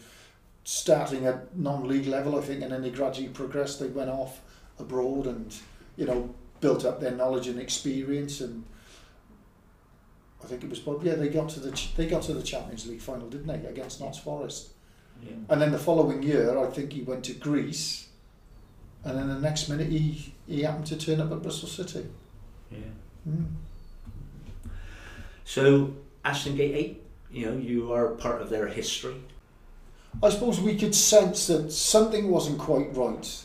[0.65, 3.81] starting at non-league level, I think, and then they gradually progressed.
[3.81, 4.41] They went off
[4.79, 5.55] abroad and,
[5.97, 8.41] you know, built up their knowledge and experience.
[8.43, 8.65] And
[10.42, 11.05] I think it was Bob.
[11.05, 14.00] Yeah, they got to the they got to the Champions League final, didn't they, against
[14.00, 14.70] Notts Forest?
[15.22, 15.33] Yeah.
[15.48, 18.09] And then the following year, I think he went to Greece.
[19.05, 22.07] And then the next minute, he, he happened to turn up at Bristol City.
[22.70, 22.79] Yeah.
[23.29, 23.46] Mm.
[25.44, 27.03] So Ashton Gate Eight.
[27.31, 29.14] You know, you are part of their history.
[30.22, 33.44] I suppose we could sense that something wasn't quite right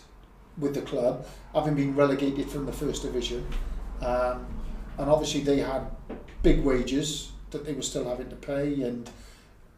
[0.57, 3.45] with the club, having been relegated from the first division.
[4.01, 4.47] Um,
[4.97, 5.87] and obviously, they had
[6.43, 9.09] big wages that they were still having to pay, and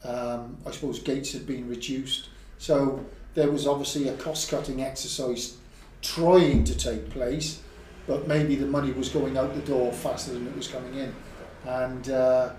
[0.03, 2.29] um, I suppose gates had been reduced.
[2.57, 5.57] So there was obviously a cost cutting exercise
[6.01, 7.61] trying to take place,
[8.07, 11.13] but maybe the money was going out the door faster than it was coming in.
[11.65, 12.51] And uh,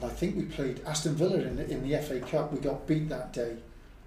[0.00, 2.52] and I think we played Aston Villa in the, in the FA Cup.
[2.52, 3.56] We got beat that day.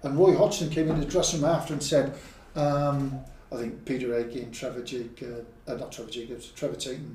[0.02, 2.14] And Roy Hodgson came into the dressing room after and said,
[2.56, 3.20] um,
[3.54, 7.14] I think Peter Aitken, Trevor Jake, uh, uh, not Trevor Jacobs, Trevor Tainton,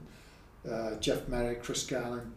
[0.69, 2.31] uh, Geoff Merrick, Chris Garland,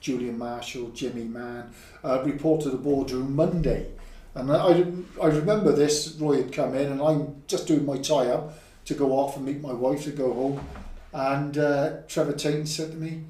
[0.00, 1.72] Julian Marshall, Jimmy Mann,
[2.04, 3.92] uh, report to the boardroom Monday.
[4.34, 4.84] And I,
[5.22, 8.94] I remember this, Roy had come in and I'm just doing my tie up to
[8.94, 10.66] go off and meet my wife to go home.
[11.12, 13.22] And uh, Trevor Tainton said to me,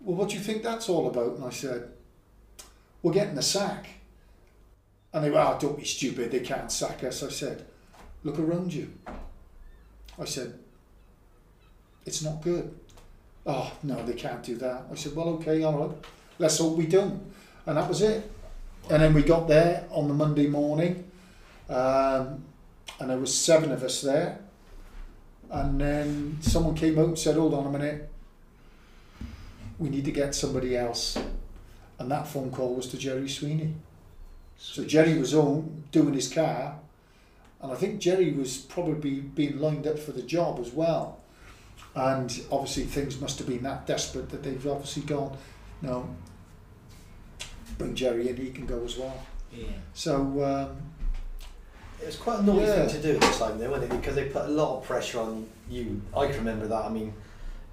[0.00, 1.36] well, what do you think that's all about?
[1.36, 1.90] And I said,
[3.02, 3.86] we're getting the sack.
[5.12, 7.22] And they were, oh, don't be stupid, they can't sack us.
[7.22, 7.66] I said,
[8.24, 8.92] look around you.
[10.18, 10.58] I said,
[12.04, 12.74] it's not good.
[13.46, 14.86] Oh, no, they can't do that.
[14.90, 15.96] I said, well, okay, all right,
[16.38, 17.22] let's hope we don't.
[17.66, 18.30] And that was it.
[18.90, 21.04] And then we got there on the Monday morning,
[21.68, 22.44] um,
[22.98, 24.40] and there was seven of us there.
[25.50, 28.08] And then someone came out and said, hold on a minute,
[29.78, 31.18] we need to get somebody else.
[31.98, 33.74] And that phone call was to Gerry Sweeney.
[34.56, 36.78] So Gerry was home doing his car,
[37.62, 41.20] and I think Gerry was probably being lined up for the job as well.
[41.94, 45.36] And obviously things must have been that desperate that they've obviously gone,
[45.82, 46.08] no,
[47.78, 49.22] bring Gerry in, he can go as well.
[49.52, 49.66] Yeah.
[49.94, 50.76] So um,
[52.00, 52.86] It was quite a naughty Yeah.
[52.86, 53.96] thing to do at the time, though, wasn't it?
[54.00, 56.00] Because they put a lot of pressure on you.
[56.16, 56.84] I can remember that.
[56.84, 57.12] I mean,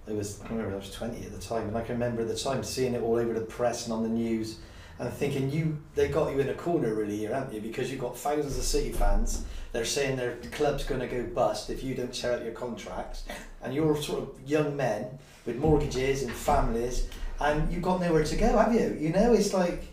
[0.08, 0.42] it was.
[0.44, 2.64] I remember I was twenty at the time, and I can remember at the time
[2.64, 4.58] seeing it all over the press and on the news,
[5.00, 7.62] and thinking you they got you in a corner really here, haven't you?
[7.62, 9.46] Because you've got thousands of City fans.
[9.72, 13.24] They're saying their club's going to go bust if you don't tear up your contracts,
[13.64, 15.08] and you're sort of young men
[15.46, 17.08] with mortgages and families,
[17.40, 18.98] and you've got nowhere to go, have you?
[19.00, 19.88] You know, it's like,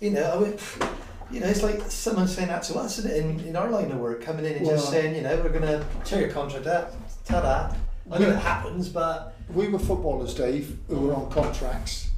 [0.00, 0.60] you know, I went.
[1.30, 3.02] You know, it's like someone saying that to us.
[3.02, 5.48] In, in our line of work, coming in and just uh, saying, you know, we're
[5.48, 6.92] going to tear your contract up,
[7.24, 7.74] ta-da.
[8.10, 12.10] I know it happens, but we were footballers, Dave, who were on contracts.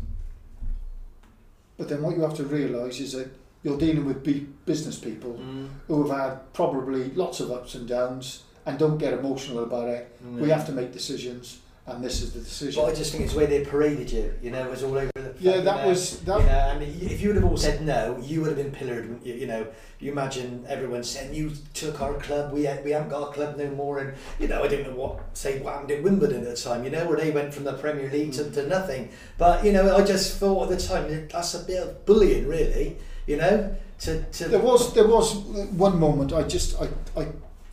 [1.77, 3.29] But then what you have to realise is that
[3.63, 4.23] you're dealing with
[4.67, 5.69] business people mm.
[5.89, 10.17] who have had probably lots of ups and downs and don't get emotional about it.
[10.23, 10.49] We mm.
[10.49, 12.83] have to make decisions, and this is the decision.
[12.83, 14.35] But I just think it's way they paraded you.
[14.43, 15.51] You know, it was all over the.
[15.51, 16.41] yeah, that was that.
[16.41, 19.09] You know, and if you would have all said no, you would have been pillared.
[19.09, 19.67] wouldn't You, you know,
[20.01, 23.71] you imagine everyone saying you took our club, we we haven't got a club no
[23.71, 26.57] more, and you know I didn't know what say what happened in Wimbledon at the
[26.57, 26.85] time.
[26.85, 29.11] You know, where they went from the Premier League to, to nothing.
[29.39, 32.47] But you know, I just thought at the time that that's a bit of bullying,
[32.49, 32.97] really.
[33.27, 34.49] You know, to to.
[34.49, 37.23] There was there was one moment I just I I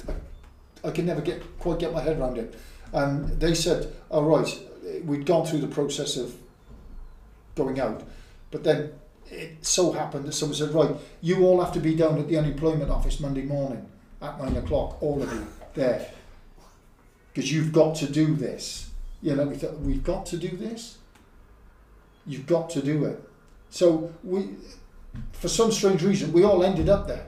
[0.07, 2.55] I, I can never get quite get my head around it,
[2.93, 4.59] and they said, "All right,
[5.05, 6.35] we'd gone through the process of
[7.55, 8.03] going out,
[8.51, 8.91] but then
[9.29, 12.37] it so happened that someone said, right, you all have to be down at the
[12.37, 13.85] unemployment office Monday morning
[14.21, 16.05] at nine o'clock, all of you there,
[17.33, 18.89] because you've got to do this.
[19.21, 20.97] You know, we thought we've got to do this.
[22.27, 23.21] You've got to do it.
[23.69, 24.49] So we,
[25.31, 27.27] for some strange reason, we all ended up there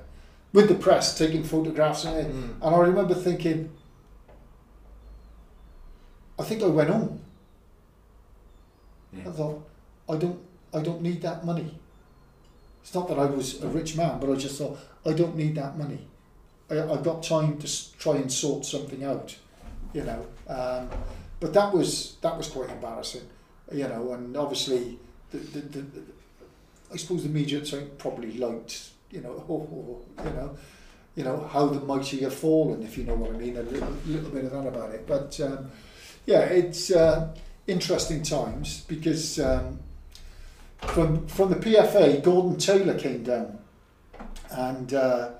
[0.51, 2.65] with the press taking photographs and, Mm.
[2.65, 3.71] and I remember thinking,
[6.38, 7.21] I think I went home.
[9.13, 9.29] Yeah.
[9.29, 9.67] I thought,
[10.13, 10.39] I don't,
[10.73, 11.80] I don't need that money.
[12.82, 15.56] It's not that I was a rich man, but I just thought, I don't need
[15.56, 16.08] that money.
[16.69, 19.36] I, I've got time to try and sort something out,
[19.93, 20.26] you know.
[20.47, 20.89] Um,
[21.39, 23.28] but that was that was quite embarrassing,
[23.71, 24.13] you know.
[24.13, 24.99] And obviously,
[25.32, 26.02] the, the, the, the
[26.91, 27.62] I suppose the media
[27.97, 30.58] probably liked, you know, you know,
[31.15, 33.58] you know how the mighty have fallen, if you know what I mean.
[33.58, 35.71] A little, little bit of that about it, but um,
[36.26, 37.34] yeah, it's uh,
[37.67, 39.80] interesting times because um,
[40.88, 43.60] from from the PFA, Gordon Taylor came down,
[44.52, 45.32] and uh,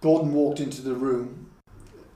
[0.00, 1.50] Gordon walked into the room,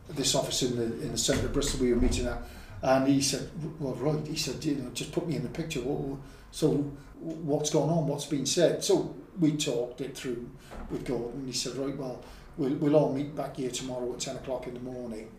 [0.09, 2.43] this office in the in the centre of Bristol we were meeting at,
[2.83, 5.81] and he said, "Well, right," he said, "You know, just put me in the picture.
[5.81, 6.19] What,
[6.51, 6.73] so,
[7.21, 8.07] what's going on?
[8.07, 10.51] What's been said?" So we talked it through
[10.91, 11.47] with Gordon.
[11.47, 12.23] He said, "Right, well,
[12.57, 15.31] we'll we'll all meet back here tomorrow at ten o'clock in the morning,"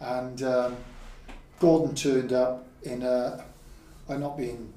[0.00, 0.76] and um,
[1.58, 3.44] Gordon turned up in a.
[4.08, 4.72] I'm not being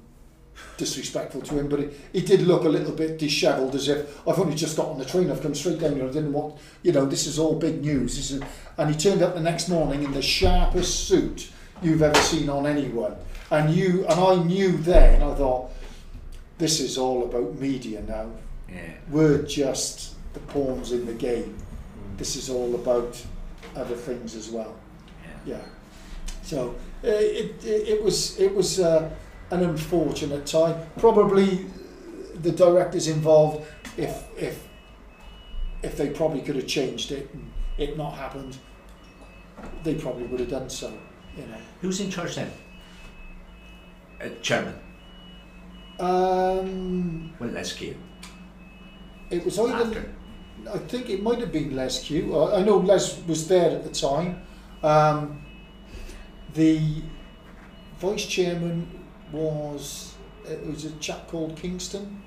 [0.76, 4.38] disrespectful to him, but he, he did look a little bit dishevelled, as if I've
[4.38, 5.30] only just got on the train.
[5.30, 6.04] I've come straight down here.
[6.04, 8.16] I didn't want, you know, this is all big news.
[8.16, 8.42] This is,
[8.76, 11.50] and he turned up the next morning in the sharpest suit
[11.82, 13.16] you've ever seen on anyone.
[13.50, 15.22] And you and I knew then.
[15.22, 15.70] I thought,
[16.58, 18.30] this is all about media now.
[18.68, 18.90] Yeah.
[19.10, 21.56] We're just the pawns in the game.
[22.16, 23.22] This is all about
[23.76, 24.74] other things as well.
[25.46, 25.56] Yeah.
[25.56, 25.62] Yeah.
[26.42, 29.10] So uh, it, it it was it was uh,
[29.54, 30.76] an unfortunate time.
[30.98, 31.66] Probably
[32.42, 34.66] the directors involved, if if
[35.82, 38.56] if they probably could have changed it and it not happened,
[39.82, 40.92] they probably would have done so.
[41.36, 41.56] You know.
[41.80, 42.50] Who's in charge then?
[44.20, 44.74] Uh, chairman.
[45.98, 47.94] Um, Well, Les Kew.
[49.30, 50.14] it was either After.
[50.72, 52.36] I think it might have been Les Kew.
[52.36, 54.42] I I know Les was there at the time.
[54.82, 55.44] Um,
[56.54, 57.02] the
[57.98, 58.86] vice chairman
[59.32, 60.14] was
[60.48, 62.22] it was a chap called Kingston.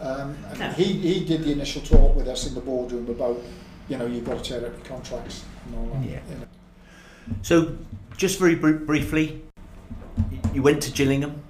[0.00, 0.68] Um, and No.
[0.70, 3.40] he, he did the initial talk with us in the boardroom about,
[3.88, 6.08] you know, you've got to tear up your contracts and all that.
[6.08, 6.20] Yeah.
[6.30, 6.46] you know.
[7.42, 7.76] So,
[8.16, 9.42] just very br- briefly,
[10.54, 11.42] you went to Gillingham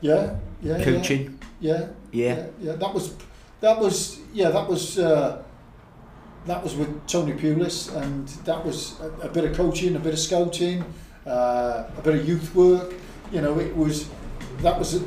[0.00, 0.76] Yeah, yeah.
[0.78, 0.84] yeah.
[0.84, 1.38] coaching.
[1.60, 2.46] Yeah, Yeah.
[2.60, 3.14] yeah, That was,
[3.60, 5.42] that was, yeah, that was, uh,
[6.46, 10.12] that was with Tony Pulis, and that was a, a bit of coaching, a bit
[10.12, 10.84] of scouting,
[11.26, 12.92] uh, a bit of youth work.
[13.30, 14.08] You know, it was,
[14.58, 15.04] that was, a,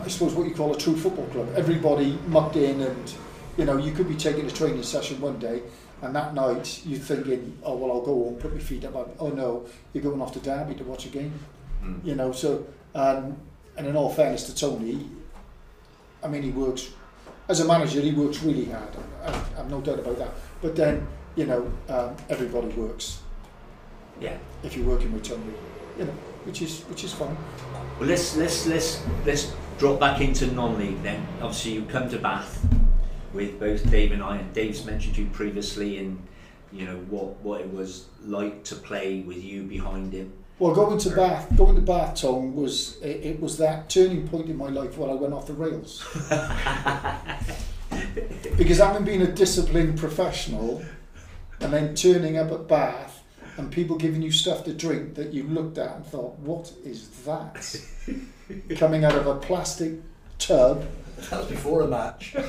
[0.00, 1.48] I suppose, what you call a true football club.
[1.56, 3.14] Everybody mucked in, and
[3.56, 5.62] you know, you could be taking a training session one day,
[6.02, 8.94] and that night you're thinking, oh well, I'll go home, put my feet up.
[9.18, 11.32] Oh no, you're going off to Derby to watch a game.
[11.82, 12.04] Mm.
[12.04, 13.36] You know, so um,
[13.76, 15.08] and in all fairness to Tony,
[16.22, 16.90] I mean, he works
[17.48, 18.00] as a manager.
[18.00, 18.88] He works really hard.
[19.24, 19.28] I,
[19.58, 20.30] I've no doubt about that.
[20.62, 23.20] But then, you know, um, everybody works
[24.20, 24.36] Yeah.
[24.62, 25.42] if you're working with Tony.
[25.98, 27.36] You know, which is which is fine.
[27.98, 31.26] Well, let's let's let's let's drop back into non-league then.
[31.40, 32.66] Obviously, you come to Bath
[33.32, 36.22] with both Dave and I, and Dave's mentioned you previously, and
[36.72, 40.32] you know what what it was like to play with you behind him.
[40.58, 44.48] Well, going to Bath, going to Bath, Tom was it, it was that turning point
[44.48, 46.04] in my life where I went off the rails.
[48.56, 50.84] because having been a disciplined professional,
[51.60, 53.13] and then turning up at Bath,
[53.56, 57.08] and people giving you stuff to drink that you looked at and thought, "What is
[57.24, 57.80] that?"
[58.76, 59.94] Coming out of a plastic
[60.38, 60.84] tub.
[61.30, 62.34] That was before a match.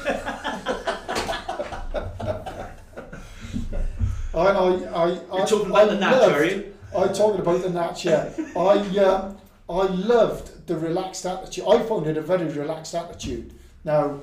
[4.34, 6.74] I, I, I, I, You're talking about I the loved- are you?
[6.96, 8.30] I'm talking about the Natch, yeah.
[8.56, 9.38] I um,
[9.70, 11.66] I loved the relaxed attitude.
[11.68, 13.54] I found it a very relaxed attitude.
[13.84, 14.22] Now,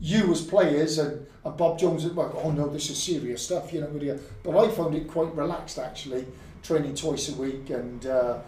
[0.00, 3.80] you as players and, and Bob Jones, well, oh no, this is serious stuff, you
[3.80, 3.88] know.
[3.88, 6.26] But, but I found it quite relaxed actually,
[6.62, 8.06] training twice a week and.
[8.06, 8.38] Uh,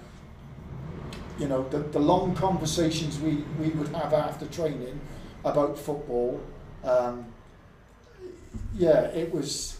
[1.41, 5.01] you know, the, the long conversations we, we would have after training
[5.43, 6.39] about football.
[6.85, 7.25] Um,
[8.75, 9.79] yeah, it was.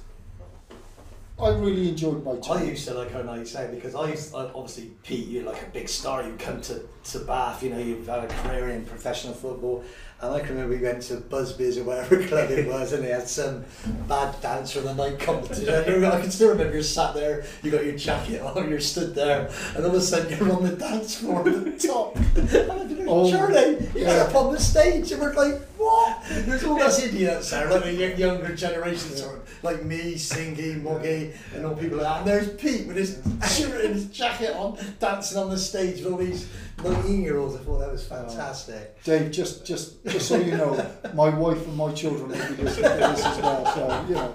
[1.39, 2.59] I really enjoyed my time.
[2.59, 5.63] I used to like how nights out because I used I, obviously Pete, you're like
[5.63, 6.23] a big star.
[6.23, 9.85] You come to, to Bath, you know, you've had a career in professional football,
[10.23, 13.11] and I can remember we went to Busby's or whatever club it was, and they
[13.11, 13.65] had some
[14.09, 16.05] bad dancer on the night competition.
[16.05, 19.51] I can still remember you're sat there, you got your jacket on, you're stood there,
[19.75, 22.17] and all of a sudden you're on the dance floor at the top.
[22.37, 24.23] And I Oh, Charlie, you're yeah.
[24.25, 26.23] up on the stage, and we're like, what?
[26.29, 31.67] There's all us idiots there, like the younger generation, sort like me, Singy, Moggy, and
[31.67, 32.19] all people like that.
[32.19, 33.21] And there's Pete with his
[33.59, 36.49] shirt and his jacket on, dancing on the stage with all these
[36.83, 37.57] 19 year olds.
[37.57, 39.03] I thought that was fantastic.
[39.05, 42.91] Dave, just just just so you know, my wife and my children will be listening
[42.91, 43.67] to this as well.
[43.75, 44.35] So you know,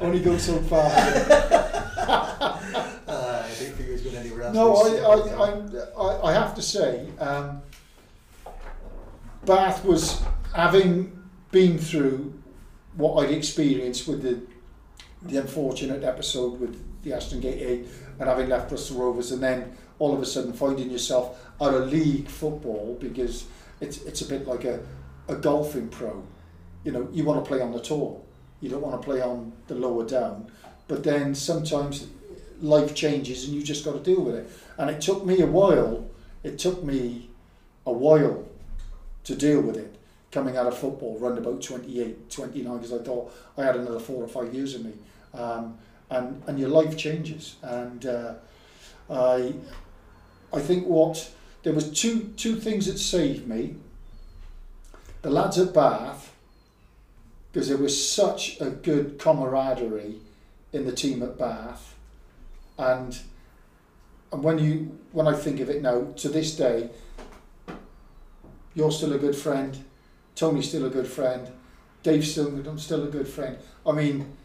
[0.00, 0.90] only go so far.
[3.08, 4.54] Uh, I didn't think it was going anywhere else.
[4.54, 7.62] No, I, I, I, I, I have to say, um,
[9.44, 10.22] Bath was
[10.56, 11.12] having
[11.50, 12.32] been through
[12.94, 14.40] what I'd experienced with the
[15.22, 17.86] the unfortunate episode with the Ashton Gate 8
[18.20, 21.92] and having left Bristol Rovers and then all of a sudden finding yourself out of
[21.92, 23.46] league football because
[23.80, 24.80] it's it's a bit like a,
[25.28, 26.24] a golfing pro.
[26.84, 28.20] You know, you want to play on the tour.
[28.60, 30.50] You don't want to play on the lower down.
[30.88, 32.06] But then sometimes
[32.62, 34.50] life changes and you just got to deal with it.
[34.78, 36.08] And it took me a while,
[36.42, 37.28] it took me
[37.84, 38.48] a while
[39.24, 39.96] to deal with it
[40.36, 44.22] coming out of football, round about 28, 29, because I thought I had another four
[44.22, 44.92] or five years in me.
[45.32, 45.78] Um,
[46.10, 47.56] and, and your life changes.
[47.62, 48.34] And uh,
[49.08, 49.54] I,
[50.52, 51.30] I think what,
[51.62, 53.76] there was two, two things that saved me.
[55.22, 56.34] The lads at Bath,
[57.50, 60.16] because there was such a good camaraderie
[60.74, 61.94] in the team at Bath,
[62.76, 63.18] and
[64.30, 66.90] and when you when I think of it now to this day,
[68.74, 69.85] you're still a good friend,
[70.36, 71.50] Tony's still a good friend,
[72.02, 73.58] Dave's still I'm still a good friend.
[73.84, 74.36] I mean,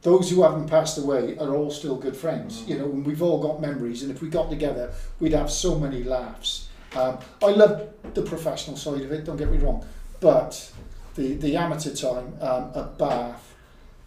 [0.00, 2.64] those who haven't passed away are all still good friends.
[2.66, 5.78] You know, and we've all got memories, and if we got together, we'd have so
[5.78, 6.68] many laughs.
[6.94, 9.24] Um, I love the professional side of it.
[9.24, 9.84] Don't get me wrong,
[10.20, 10.72] but
[11.14, 13.51] the the amateur time um, at Bath,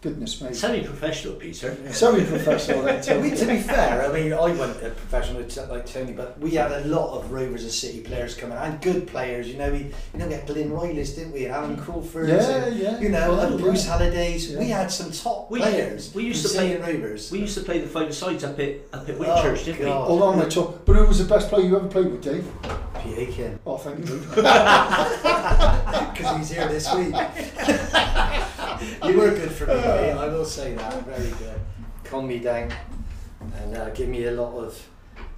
[0.06, 1.76] goodness me, Semi-professional, Peter.
[1.92, 3.02] semi-professional then.
[3.18, 6.38] I mean, to be fair, I mean, I went a professional t- like Tony, but
[6.38, 9.48] we had a lot of Rovers and City players coming and good players.
[9.48, 11.46] You know, we you know we had Glyn Rileys, didn't we?
[11.46, 11.82] And Alan mm.
[11.84, 12.28] Crawford.
[12.28, 13.00] Yeah, and, yeah.
[13.00, 13.98] You know, Well, and Bruce yeah.
[13.98, 14.52] Hallidays.
[14.52, 14.58] Yeah.
[14.60, 16.14] We had some top We- players.
[16.14, 17.32] we used to play- City Rovers.
[17.32, 19.84] We used to play the five sides up at up at Oh, didn't we?
[19.84, 20.06] God.
[20.06, 20.84] Hold on, I talk.
[20.84, 22.46] But who was the best player you ever played with, Dave?
[23.02, 23.14] P.
[23.16, 23.58] Aitken.
[23.66, 24.22] Oh, thank you.
[26.16, 27.14] Because he's here this week.
[29.04, 30.12] you were good for me, mate.
[30.12, 31.04] I will say that.
[31.04, 31.60] Very good.
[32.04, 32.72] Calm me down
[33.62, 34.88] and uh, give me a lot of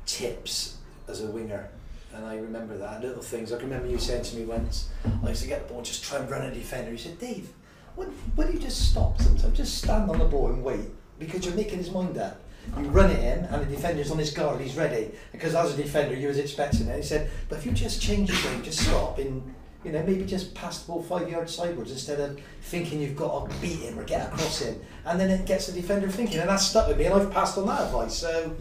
[0.06, 0.78] tips
[1.08, 1.68] as a winger.
[2.14, 3.52] And I remember that little things.
[3.52, 4.88] I can remember you saying to me once,
[5.24, 6.90] I used to get the ball, just try and run a defender.
[6.90, 7.50] You said, Dave,
[7.94, 10.88] when, when you just stop sometimes, just stand on the ball and wait
[11.18, 12.40] because you're making his mind up.
[12.76, 15.10] You run it in, and the defender's on his guard, he's ready.
[15.32, 16.96] Because as a defender, you was expecting it.
[16.96, 19.54] He said, but if you just change your game, just stop in,
[19.88, 23.50] You know, maybe just pass the ball five yards sideways instead of thinking you've got
[23.50, 26.48] to beat him or get across him, and then it gets the defender thinking, and
[26.50, 28.14] that's stuck with me, and I've passed on that advice.
[28.14, 28.54] So,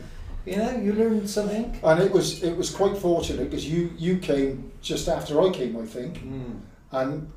[0.45, 1.77] you know, you learn something.
[1.83, 5.75] And it was it was quite fortunate because you you came just after I came,
[5.75, 6.61] I think, Mm.
[6.93, 7.29] and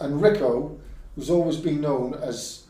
[0.00, 0.76] and Rico
[1.16, 2.64] was always been known as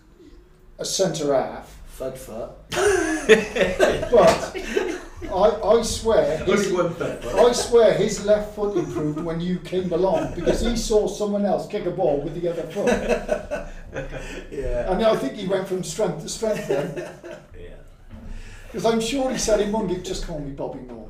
[0.78, 2.50] a centre half, Fud foot.
[4.12, 4.54] but
[5.32, 7.24] I I swear his, Only one foot.
[7.24, 11.66] I swear his left foot improved when you came along because he saw someone else
[11.66, 12.88] kick a ball with the other foot,
[14.50, 14.90] Yeah.
[14.92, 17.10] and I think he went from strength to strength then.
[17.58, 17.68] Yeah.
[18.66, 21.08] Because I'm sure he said in one game, just call me Bobby Moore.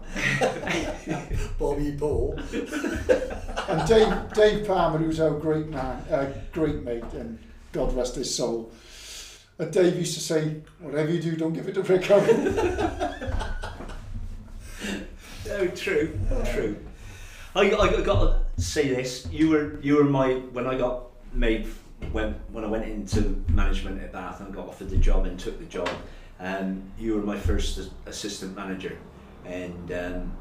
[1.59, 2.39] Bobby Ball.
[3.69, 7.39] And Dave, Dave Palmer, who's our great man, uh, great mate, and
[7.73, 8.73] God rest his soul.
[9.59, 12.19] And Dave used to say, whatever you do, don't give it to Rico.
[15.59, 16.17] No, true,
[16.53, 16.77] true.
[17.57, 19.27] I, I got to say this.
[19.33, 21.67] You were you were my when I got made
[22.13, 25.59] when when I went into management at Bath and got offered the job and took
[25.59, 25.89] the job.
[26.39, 28.97] Um, you were my first assistant manager,
[29.45, 30.33] and um,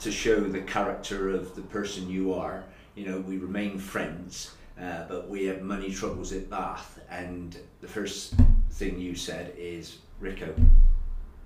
[0.00, 2.64] to show the character of the person you are.
[2.96, 7.86] You know, we remain friends, uh, but we had money troubles at Bath, and the
[7.86, 8.34] first
[8.72, 10.52] thing you said is, Rico,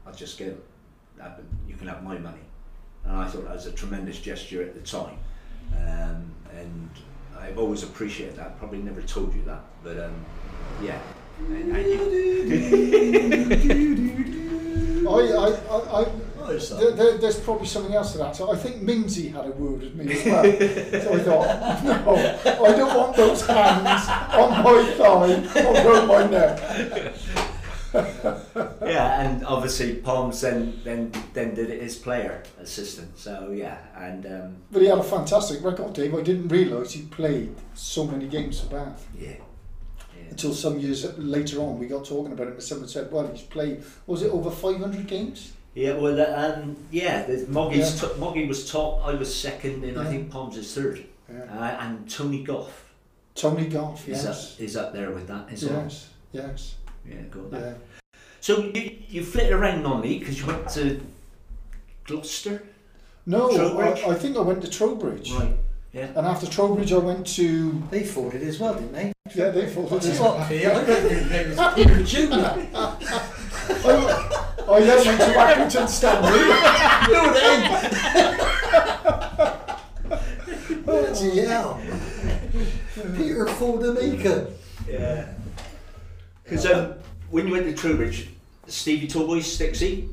[0.06, 0.54] I'll just go.
[1.68, 2.40] You can have my money
[3.06, 5.18] and I thought that was a tremendous gesture at the time.
[5.76, 6.90] Um, and
[7.38, 8.58] I've always appreciated that.
[8.58, 10.24] Probably never told you that, but um,
[10.82, 10.98] yeah.
[11.38, 11.86] And, and
[13.64, 16.06] you, I, I, I, I,
[16.46, 18.36] Oh, there's there, there, there's probably something else to that.
[18.36, 20.44] So I think Minsey had a word with me as well.
[21.02, 26.26] so I thought, no, I don't want those hands on my thigh or around my
[26.26, 27.16] neck.
[27.94, 33.18] yeah, and obviously Palms then then then did it as player assistant.
[33.18, 36.14] So yeah, and um, But he had a fantastic record, Dave.
[36.14, 39.06] I didn't realise he played so many games for Bath.
[39.18, 39.28] yeah,
[40.16, 40.30] yeah.
[40.30, 43.42] Until some years later on, we got talking about it, and someone said, "Well, he's
[43.42, 43.82] played.
[44.06, 48.08] Was it over 500 games?" Yeah, well, uh, um, yeah, the, Moggy's Yeah.
[48.08, 49.04] T- Moggy was top.
[49.06, 51.04] I was second, and I think Palms is third.
[51.30, 51.42] Yeah.
[51.44, 52.84] Uh, and Tony Goff
[53.34, 55.82] Tony Goff, is yes, up is up there with that as well.
[55.82, 56.74] yes, yes,
[57.08, 57.60] Yeah, got that.
[57.60, 57.74] yeah.
[58.40, 61.00] So you you flitted around non-league because you went to
[62.04, 62.62] Gloucester,
[63.26, 63.50] No,
[63.80, 65.56] I, I think I went to Trowbridge, right?
[65.92, 66.08] Yeah.
[66.14, 69.12] and after Trowbridge, I went to They fought it as well, didn't they?
[69.34, 70.70] yeah, they thought What's it his was- lot here?
[70.70, 72.68] I don't think his name was Peter Junior.
[72.74, 72.78] I,
[74.68, 76.42] I then went to Accrington Stanley.
[80.84, 81.80] Bloody hell.
[83.16, 84.50] Peter Fordamaker.
[84.88, 85.28] Yeah.
[86.44, 86.94] Because um,
[87.30, 88.28] when you went to Trowbridge,
[88.66, 90.08] Stevie Tallboy Stixie,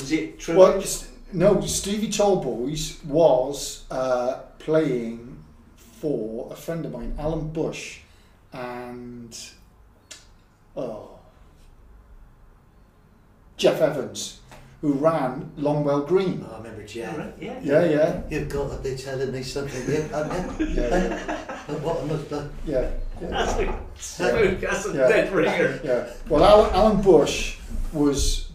[0.00, 0.84] was it Trowbridge?
[0.84, 5.42] Well, no, Stevie Talboys was uh, playing
[5.76, 7.98] for a friend of mine, Alan Bush,
[8.52, 9.36] and
[10.76, 11.18] oh,
[13.56, 14.40] Jeff Evans,
[14.82, 16.46] who ran Longwell Green.
[16.48, 17.18] Oh, I remember yeah, Jen.
[17.18, 17.60] right, yeah.
[17.62, 20.66] Yeah, yeah, You've got to be telling me something here, haven't you?
[20.66, 22.52] yeah, But what am I done?
[22.66, 22.90] yeah.
[23.20, 25.08] That's a, that's a Yeah.
[25.08, 25.80] dead ringer.
[25.84, 26.06] Yeah.
[26.28, 27.56] Well, Alan, Alan Bush
[27.92, 28.50] was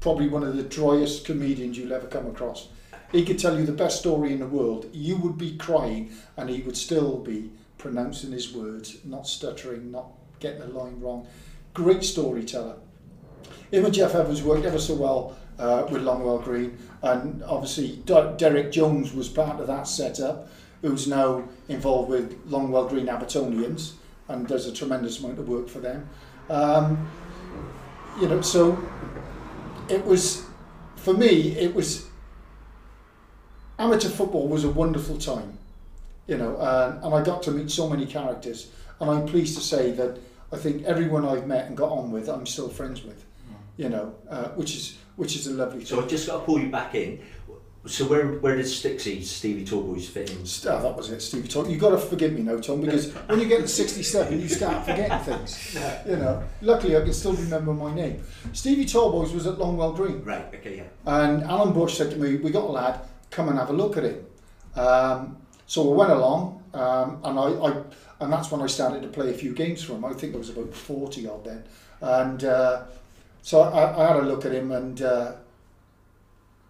[0.00, 2.68] probably one of the driest comedians you'll ever come across.
[3.12, 4.86] He could tell you the best story in the world.
[4.92, 10.06] You would be crying, and he would still be pronouncing his words, not stuttering, not
[10.40, 11.26] getting the line wrong.
[11.74, 12.76] Great storyteller.
[13.70, 18.34] Him and Jeff Evans worked ever so well uh, with Longwell Green, and obviously Der-
[18.36, 20.48] Derek Jones was part of that setup,
[20.82, 23.92] who's now involved with Longwell Green Abbotonians,
[24.28, 26.08] and does a tremendous amount of work for them.
[26.50, 27.08] Um,
[28.20, 28.78] you know, so
[29.88, 30.44] it was
[30.96, 31.56] for me.
[31.56, 32.06] It was
[33.78, 35.58] amateur football was a wonderful time,
[36.26, 38.70] you know, and, and I got to meet so many characters,
[39.00, 40.18] and I'm pleased to say that
[40.52, 43.24] I think everyone I've met and got on with, I'm still friends with,
[43.76, 46.60] you know, uh, which is which is a lovely So I've just got to pull
[46.60, 47.20] you back in.
[47.86, 50.38] So where where did Stixie Stevie Talboys fit in?
[50.68, 51.70] Ah, that was it, Stevie Tom.
[51.70, 54.84] You've got to forgive me now, Tom, because when you get to 67, you start
[54.84, 55.78] forgetting things.
[56.06, 58.22] You know, luckily I can still remember my name.
[58.52, 60.22] Stevie Talboys was at Longwell Green.
[60.24, 60.46] Right.
[60.54, 60.78] Okay.
[60.78, 60.84] Yeah.
[61.06, 63.96] And Alan Bush said to me, "We got a lad, come and have a look
[63.96, 64.26] at him."
[64.74, 67.82] Um, so I went along, um, and I, I
[68.20, 70.04] and that's when I started to play a few games for him.
[70.04, 71.64] I think I was about forty odd then,
[72.00, 72.82] and uh,
[73.42, 75.32] so I, I had a look at him, and uh,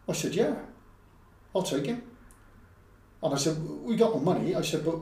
[0.08, 0.54] I said, "Yeah,
[1.56, 2.02] I'll take him."
[3.22, 4.98] And I said, "We got the money." I said, "But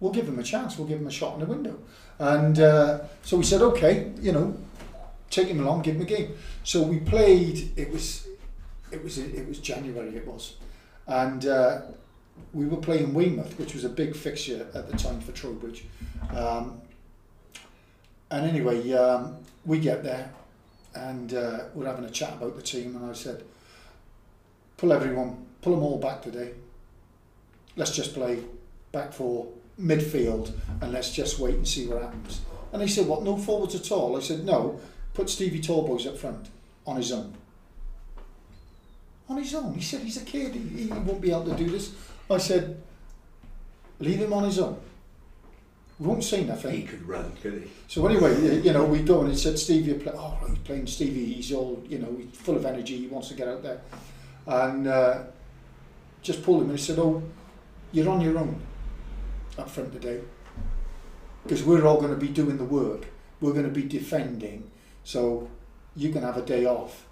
[0.00, 0.76] we'll give him a chance.
[0.76, 1.78] We'll give him a shot in the window."
[2.18, 4.56] And uh, so we said, "Okay, you know,
[5.30, 6.34] take him along, give him a game."
[6.64, 7.72] So we played.
[7.76, 8.26] It was,
[8.90, 10.16] it was, it was January.
[10.16, 10.56] It was,
[11.06, 11.82] and uh,
[12.52, 15.84] we were playing Weymouth, which was a big fixture at the time for Trowbridge.
[16.34, 16.80] Um,
[18.30, 20.32] and anyway, um, we get there
[20.94, 23.42] and uh, we're having a chat about the team, and I said,
[24.84, 26.50] pull everyone, pull them all back today.
[27.74, 28.44] Let's just play
[28.92, 29.48] back for
[29.80, 32.42] midfield and let's just wait and see what happens.
[32.70, 34.14] And he said, what, no forwards at all?
[34.14, 34.78] I said, no,
[35.14, 36.48] put Stevie Talboys up front
[36.86, 37.32] on his own.
[39.30, 39.72] On his own.
[39.72, 41.94] He said, he's a kid, he, he won't be able to do this.
[42.30, 42.78] I said,
[44.00, 44.78] leave him on his own.
[45.98, 46.72] We won't say nothing.
[46.72, 47.70] He could run, could he?
[47.88, 50.86] So anyway, you know, we go and he said, Stevie, you're play- oh, he's playing
[50.88, 53.80] Stevie, he's all, you know, he's full of energy, he wants to get out there.
[54.46, 55.22] And uh,
[56.22, 57.22] just pulled him and he said, oh,
[57.92, 58.60] you're on your own
[59.58, 60.20] up front today.
[61.42, 63.06] Because we're all going to be doing the work.
[63.40, 64.70] We're going to be defending.
[65.04, 65.48] So
[65.94, 67.06] you can have a day off.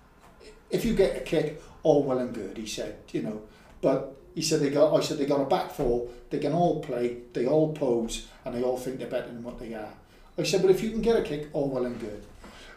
[0.70, 3.42] If you get a kick, all well and good, he said, you know.
[3.80, 6.80] But he said they got I said they got a back four, they can all
[6.80, 9.92] play, they all pose, and they all think they're better than what they are.
[10.38, 12.22] I said, but if you can get a kick, all well and good.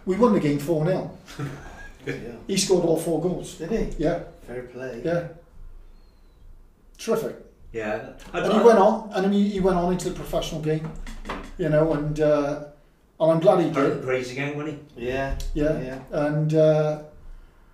[0.05, 1.17] We won the game 4 0.
[2.05, 2.13] Yeah.
[2.45, 3.55] He scored all four goals.
[3.55, 4.03] Did he?
[4.03, 5.01] Yeah, Fair play.
[5.03, 5.27] yeah.
[6.97, 7.35] Terrific.
[7.73, 8.13] Yeah.
[8.33, 10.89] And he went on, and he, he went on into the professional game,
[11.57, 12.63] you know, and uh,
[13.19, 14.03] and I'm glad he did.
[14.05, 15.07] Raising again, wasn't he?
[15.07, 15.37] Yeah.
[15.53, 15.99] Yeah, Yeah.
[16.11, 17.03] and uh,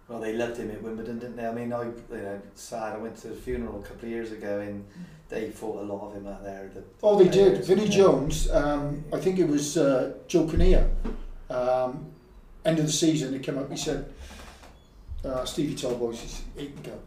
[0.07, 1.45] Well, they loved him at Wimbledon, didn't they?
[1.47, 2.95] I mean, I, you know, sad.
[2.95, 4.83] I went to the funeral a couple of years ago, and
[5.29, 6.69] they fought a lot of him out there.
[6.73, 7.53] The oh, they did.
[7.53, 7.89] players, Vinnie yeah.
[7.97, 10.89] Jones, um, I think it was uh, Joe Kinnear.
[11.49, 12.07] Um,
[12.65, 13.69] end of the season, he came up.
[13.69, 14.11] He said,
[15.23, 16.99] uh, "Stevie Talboys, he's he can go."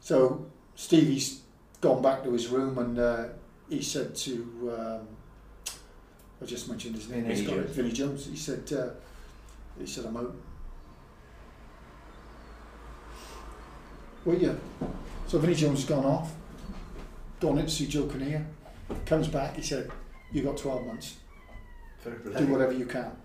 [0.00, 1.42] So Stevie's
[1.80, 3.24] gone back to his room, and uh,
[3.68, 5.08] he said to, um,
[6.40, 7.76] I just mentioned his name, Vinnie he's got it, Jones.
[7.76, 8.26] Vinnie Jones.
[8.26, 8.88] He said, uh,
[9.78, 10.34] he said, "I'm out."
[14.24, 14.54] Well, yeah.
[15.26, 16.32] So Vinnie Jones has gone off,
[17.40, 18.46] gone in to see Joe Kinnear,
[19.06, 19.56] comes back.
[19.56, 19.90] He said,
[20.32, 21.16] "You got 12 months.
[22.04, 23.21] Do whatever you can."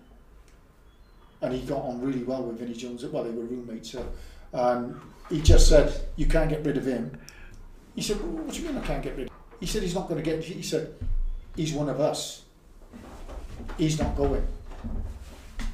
[1.40, 3.04] And he got on really well with Vinnie Jones.
[3.04, 3.92] Well, they were roommates.
[3.92, 4.04] So,
[4.52, 7.16] and he just said, "You can't get rid of him."
[7.94, 9.38] He said, well, "What do you mean I can't get rid?" of him?
[9.60, 10.94] He said, "He's not going to get." He said,
[11.54, 12.42] "He's one of us.
[13.76, 14.46] He's not going.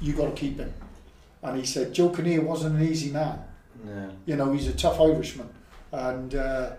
[0.00, 0.72] You got to keep him."
[1.42, 3.38] And he said, "Joe Kinnear wasn't an easy man."
[3.84, 4.10] No.
[4.24, 5.48] you know, he's a tough Irishman.
[5.92, 6.70] And uh,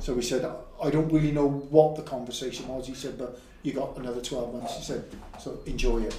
[0.00, 0.44] so he said,
[0.82, 2.86] I don't really know what the conversation was.
[2.86, 4.76] He said, but you got another 12 months.
[4.76, 5.04] He said,
[5.38, 6.16] so enjoy it,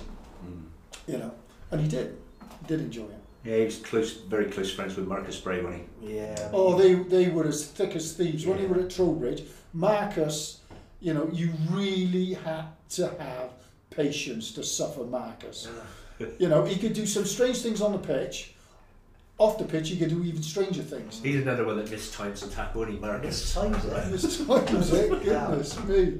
[1.05, 1.13] he?
[1.13, 1.31] you know.
[1.71, 2.17] And he did.
[2.61, 3.19] He did enjoy it.
[3.43, 6.49] Yeah, he was close, very close friends with Marcus Bray, wasn't Yeah.
[6.51, 8.45] Oh, they, they were as thick as thieves.
[8.45, 8.69] When they Yeah.
[8.69, 9.43] were at Trowbridge,
[9.73, 10.59] Marcus,
[10.99, 13.51] you know, you really had to have
[13.91, 15.67] patience to suffer Marcus.
[16.37, 18.53] You know, he could do some strange things on the pitch.
[19.37, 21.21] Off the pitch, he could do even stranger things.
[21.23, 21.31] he?
[21.31, 23.81] He's another one that missed times and tackle, wasn't he, This Marcus?
[23.81, 24.11] times It it.
[24.11, 26.17] was times it, goodness me.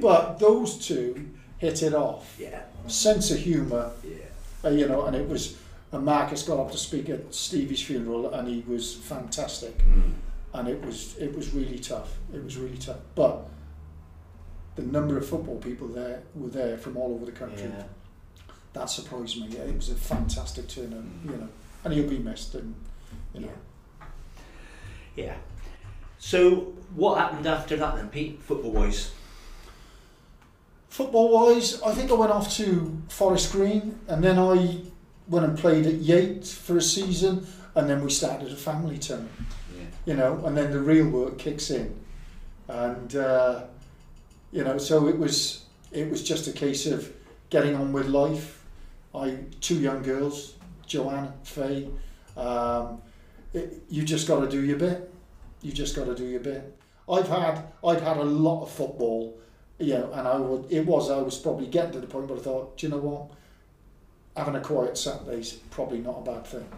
[0.00, 2.34] But those two hit it off.
[2.40, 4.12] Yeah, Sense of humour, yeah.
[4.64, 5.56] Uh, you know, and it was.
[5.92, 9.76] And Marcus got up to speak at Stevie's funeral, and he was fantastic.
[9.78, 10.12] Mm.
[10.54, 12.16] And it was it was really tough.
[12.32, 13.00] It was really tough.
[13.14, 13.48] But
[14.76, 17.68] the number of football people there were there from all over the country.
[17.68, 17.84] Yeah.
[18.72, 19.48] That surprised me.
[19.56, 21.48] It was a fantastic turnout, you know,
[21.82, 22.54] and he'll be missed.
[22.54, 22.74] And
[23.34, 23.52] you know,
[25.16, 25.34] Yeah.
[26.18, 29.10] So, what happened after that then, Pete, football wise?
[31.00, 34.82] Football wise, I think I went off to Forest Green and then I
[35.28, 39.26] went and played at Yates for a season and then we started a family team,
[39.74, 39.84] Yeah.
[40.04, 41.98] you know, and then the real work kicks in.
[42.68, 43.62] And, uh,
[44.52, 47.10] you know, so it was, it was just a case of
[47.48, 48.62] getting on with life.
[49.14, 51.88] I, two young girls, Joanne, Faye,
[52.36, 53.00] um,
[53.54, 55.10] it, you just got to do your bit.
[55.62, 56.78] You just got to do your bit.
[57.10, 59.40] I've had, I'd had a lot of football
[59.80, 62.38] you know, and I would, it was, I was probably getting to the point where
[62.38, 63.30] I thought, do you know what?
[64.36, 66.68] Having a quiet Saturday's probably not a bad thing.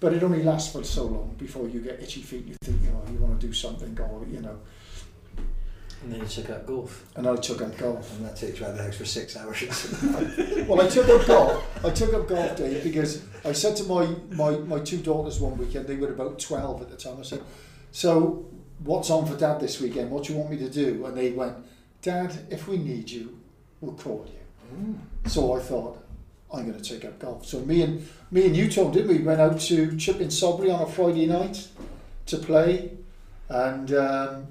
[0.00, 2.46] But it only lasts for so long before you get itchy feet.
[2.46, 4.58] You think, you know, you want to do something, or, you know.
[6.02, 7.04] And then you took up golf.
[7.16, 8.16] And I took up golf.
[8.16, 9.94] And that takes you out of the house for six hours.
[10.68, 11.84] Well, I took up golf.
[11.84, 15.56] I took up golf day because I said to my, my, my two daughters one
[15.56, 17.42] weekend, they were about 12 at the time, I said,
[17.90, 18.46] so
[18.84, 20.10] what's on for dad this weekend?
[20.10, 21.06] What do you want me to do?
[21.06, 21.56] And they went,
[22.08, 23.38] Dad, if we need you,
[23.82, 24.74] we'll call you.
[24.74, 25.30] mm.
[25.30, 26.02] So I thought,
[26.52, 27.44] I'm going to take up golf.
[27.44, 29.18] So me and me and you, Tom, didn't we?
[29.18, 31.68] Went out to Chipping Sodbury on a Friday night
[32.30, 32.92] to play,
[33.50, 34.46] and um,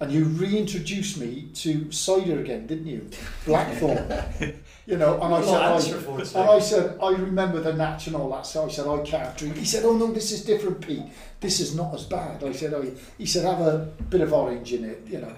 [0.00, 3.08] and you reintroduced me to cider again, didn't you?
[3.46, 4.04] Blackthorn.
[4.86, 8.16] you know, and I Well, said, I, and I said, I remember the natch and
[8.16, 8.44] all that.
[8.44, 9.56] So I said, I can't drink.
[9.56, 11.04] He said, Oh no, this is different, Pete.
[11.40, 12.44] This is not as bad.
[12.44, 12.84] I said, Oh,
[13.16, 15.34] he said, have a bit of orange in it, you know.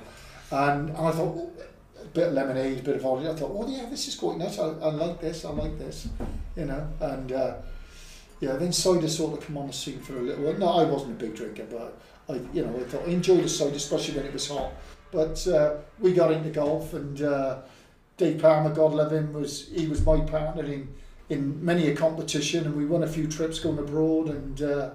[0.51, 1.51] And, I thought,
[2.01, 3.28] a bit of lemonade, a bit of orange.
[3.28, 4.59] I thought, oh yeah, this is quite nice.
[4.59, 5.44] I, I like this.
[5.44, 6.09] I like this,
[6.57, 6.88] you know.
[7.01, 7.55] And uh,
[8.40, 10.59] yeah, then cider sort of come on the scene for a little while.
[10.59, 13.48] No, I wasn't a big drinker, but I, you know, I thought I enjoyed the
[13.48, 14.72] cider, especially when it was hot.
[15.12, 17.59] But uh, we got into golf, and uh,
[18.16, 20.88] Dave Palmer, God love him, was he was my partner in
[21.28, 24.90] in many a competition, and we won a few trips going abroad, and uh,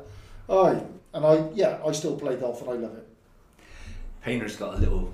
[0.50, 0.82] I
[1.14, 3.08] and I yeah, I still play golf and I love it.
[4.22, 5.14] Payner's got a little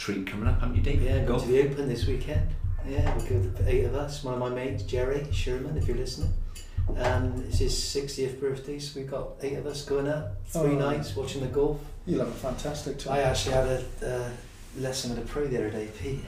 [0.00, 1.02] treat coming up, haven't you, Dave?
[1.02, 1.36] Yeah, Go.
[1.36, 2.48] going to the Open this weekend.
[2.88, 4.24] Yeah, we'll go with eight of us.
[4.24, 6.32] One of my mates, Jerry Sherman, if you're listening.
[6.96, 10.28] Um, it's his 60th birthday, so we've got eight of us going out.
[10.46, 10.78] Three Oh.
[10.78, 11.78] nights watching the golf.
[12.06, 13.12] You'll have a fantastic time.
[13.12, 14.30] I actually had a uh,
[14.78, 16.24] lesson with a pro the other day, Pete.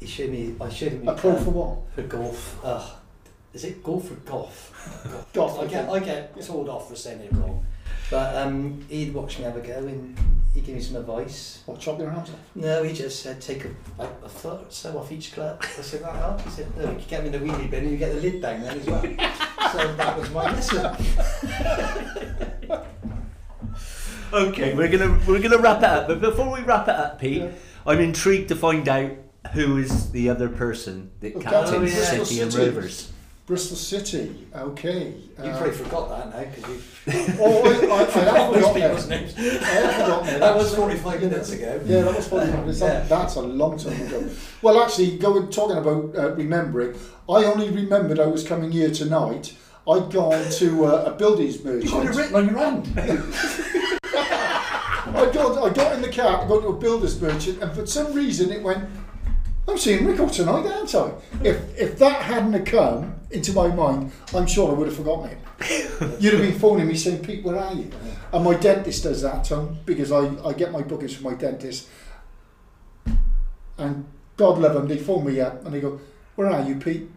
[0.00, 0.56] He showed me.
[0.60, 1.78] I showed him a pro for what?
[1.94, 2.58] for golf.
[2.64, 2.90] Uh,
[3.54, 5.28] is it golf or golf?
[5.32, 5.60] Golf.
[5.60, 7.64] I get I get told off for saying it wrong.
[8.12, 10.14] But um, he'd watch me have a go and
[10.54, 11.62] he gave me some advice.
[11.66, 12.36] Or chop your arms off.
[12.54, 15.62] No, he just said take a, a, a foot or so off each club.
[15.62, 16.42] I said that help.
[16.42, 18.20] He said no, you can get me in the wheelie bin and you get the
[18.20, 19.00] lid down then as well.
[19.72, 20.96] so that was my lesson.
[24.32, 26.08] Okay, we're gonna we're gonna wrap it up.
[26.08, 27.50] But before we wrap it up, Pete, Yeah.
[27.86, 29.10] I'm intrigued to find out
[29.52, 33.11] who is the other person that Oh, captains City Bristol and Rovers.
[33.44, 34.46] Bristol City.
[34.54, 35.14] Okay.
[35.42, 38.82] You Uh, probably forgot that now because you Oh, I, I, I have most forgotten
[38.82, 39.34] people's names.
[39.36, 40.38] I have forgotten it.
[40.38, 41.80] That was 45 minutes ago.
[41.84, 42.80] Yeah, that was 45 minutes.
[42.80, 42.86] Yeah.
[42.86, 44.30] That, that's a long time ago.
[44.62, 46.94] Well, actually, going talking about uh, remembering,
[47.28, 49.56] I only remembered I was coming here tonight.
[49.88, 52.88] I'd gone to uh, a buildings You got it written on your hand.
[55.14, 57.84] I got, I got in the car to go to a builders merchant, and for
[57.86, 58.88] some reason it went.
[59.68, 61.12] I'm seeing Rico tonight, aren't I?
[61.44, 65.30] If if that hadn't have come into my mind, I'm sure I would have forgotten
[65.30, 65.38] it.
[66.20, 67.90] You'd have been phoning me saying, "Pete, where are you?"
[68.32, 71.88] And my dentist does that, Tom, because I, I get my bookings from my dentist.
[73.78, 74.04] And
[74.36, 76.00] God love them, they phone me up and they go,
[76.34, 77.08] "Where are you, Pete?"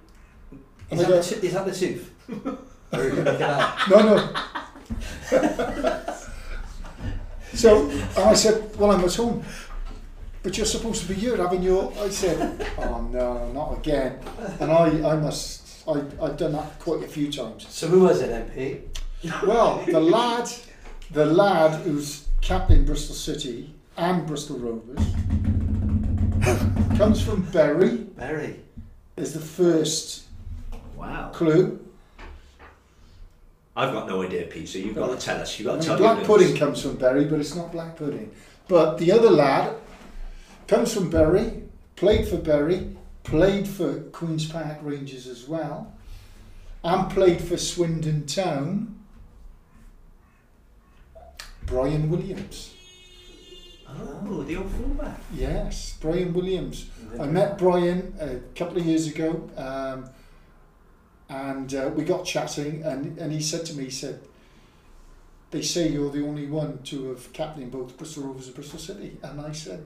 [0.92, 2.12] Is that, the, to- is that the tooth?
[2.30, 2.58] or
[2.94, 4.34] are you looking at No, no.
[7.54, 9.44] so and I said, well, I'm at home.
[10.46, 11.92] But you're supposed to be here having your.
[12.00, 14.20] I said, oh no, not again.
[14.60, 15.84] And I, I must.
[15.88, 17.66] I, I've done that quite a few times.
[17.68, 18.82] So who was it MP?
[19.44, 20.48] Well, the lad,
[21.10, 25.04] the lad who's captain Bristol City and Bristol Rovers
[26.96, 27.98] comes from Bury.
[28.16, 28.60] Bury
[29.18, 30.26] Is the first
[30.96, 31.32] Wow.
[31.34, 31.80] clue.
[33.76, 34.70] I've got no idea, Pete.
[34.70, 35.58] So you've got to tell us.
[35.58, 38.30] You've got to mean, tell black pudding comes from Bury, but it's not black pudding.
[38.68, 39.76] But the other lad
[40.68, 41.64] comes from Bury,
[41.96, 45.94] played for Bury, played for Queen's Park Rangers as well,
[46.84, 49.00] and played for Swindon Town.
[51.66, 52.76] Brian Williams.
[53.88, 55.20] Oh, the old fullback.
[55.34, 56.90] Yes, Brian Williams.
[57.20, 60.10] I met Brian a couple of years ago, um,
[61.30, 64.20] and uh, we got chatting, and, and he said to me, he said,
[65.52, 69.18] they say you're the only one to have captained both Bristol Rovers and Bristol City.
[69.24, 69.86] And I said,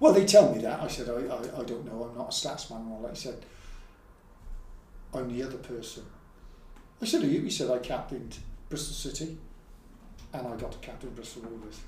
[0.00, 0.80] well, they tell me that.
[0.80, 2.86] I said, I, I, I don't know, I'm not a stats man.
[2.90, 3.10] all that.
[3.16, 3.36] He said,
[5.12, 6.04] I'm the other person.
[7.00, 7.40] I said, are you?
[7.42, 8.38] He said, I captained
[8.68, 9.36] Bristol City,
[10.32, 11.80] and I got to captain Bristol Rovers.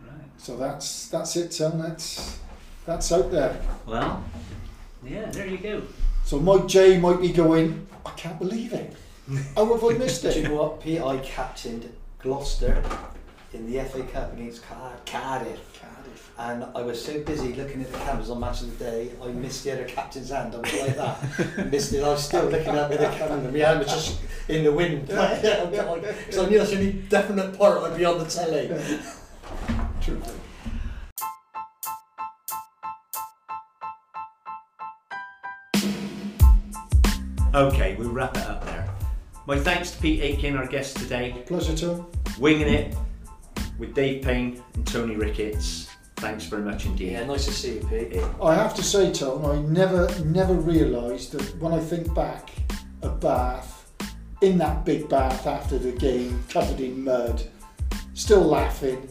[0.00, 0.12] Right.
[0.36, 1.78] So that's that's it, son.
[1.78, 2.38] That's
[2.86, 3.60] that's out there.
[3.86, 4.22] Well,
[5.04, 5.82] yeah, there you go.
[6.24, 7.86] So Mike J might be going.
[8.06, 8.94] I can't believe it.
[9.56, 10.34] How have I missed it?
[10.34, 10.48] Do you it?
[10.48, 10.80] know what?
[10.80, 12.82] Pete, I captained Gloucester
[13.52, 15.60] in the FA Cup against Car- Cardiff.
[15.80, 15.97] Cardiff.
[16.38, 19.26] And I was so busy looking at the cameras on Match of the Day, I
[19.26, 20.54] missed the other captain's hand.
[20.54, 21.66] I was like that.
[21.72, 22.04] missed it.
[22.04, 24.70] I was still looking up at the camera, and my hand was just in the
[24.72, 25.08] wind.
[25.08, 25.44] Because
[26.38, 28.68] I knew that's the only definite part I'd be on the telly.
[30.00, 30.22] True.
[37.52, 38.88] Okay, we'll wrap it up there.
[39.46, 41.42] My thanks to Pete Aitken, our guest today.
[41.46, 42.06] Pleasure, Tom.
[42.38, 42.94] Winging it
[43.76, 45.87] with Dave Payne and Tony Ricketts.
[46.18, 47.12] Thanks very much indeed.
[47.12, 48.22] Yeah, nice to see you, Pete.
[48.42, 52.50] I have to say, Tom, I never never realised that when I think back
[53.02, 53.78] a Bath,
[54.40, 57.42] in that big bath after the game, covered in mud,
[58.14, 59.08] still laughing,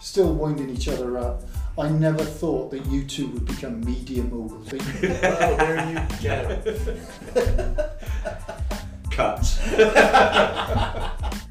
[0.00, 1.42] still winding each other up.
[1.76, 4.72] I never thought that you two would become media moguls.
[5.02, 6.62] well, there you go.
[9.10, 9.44] Cut.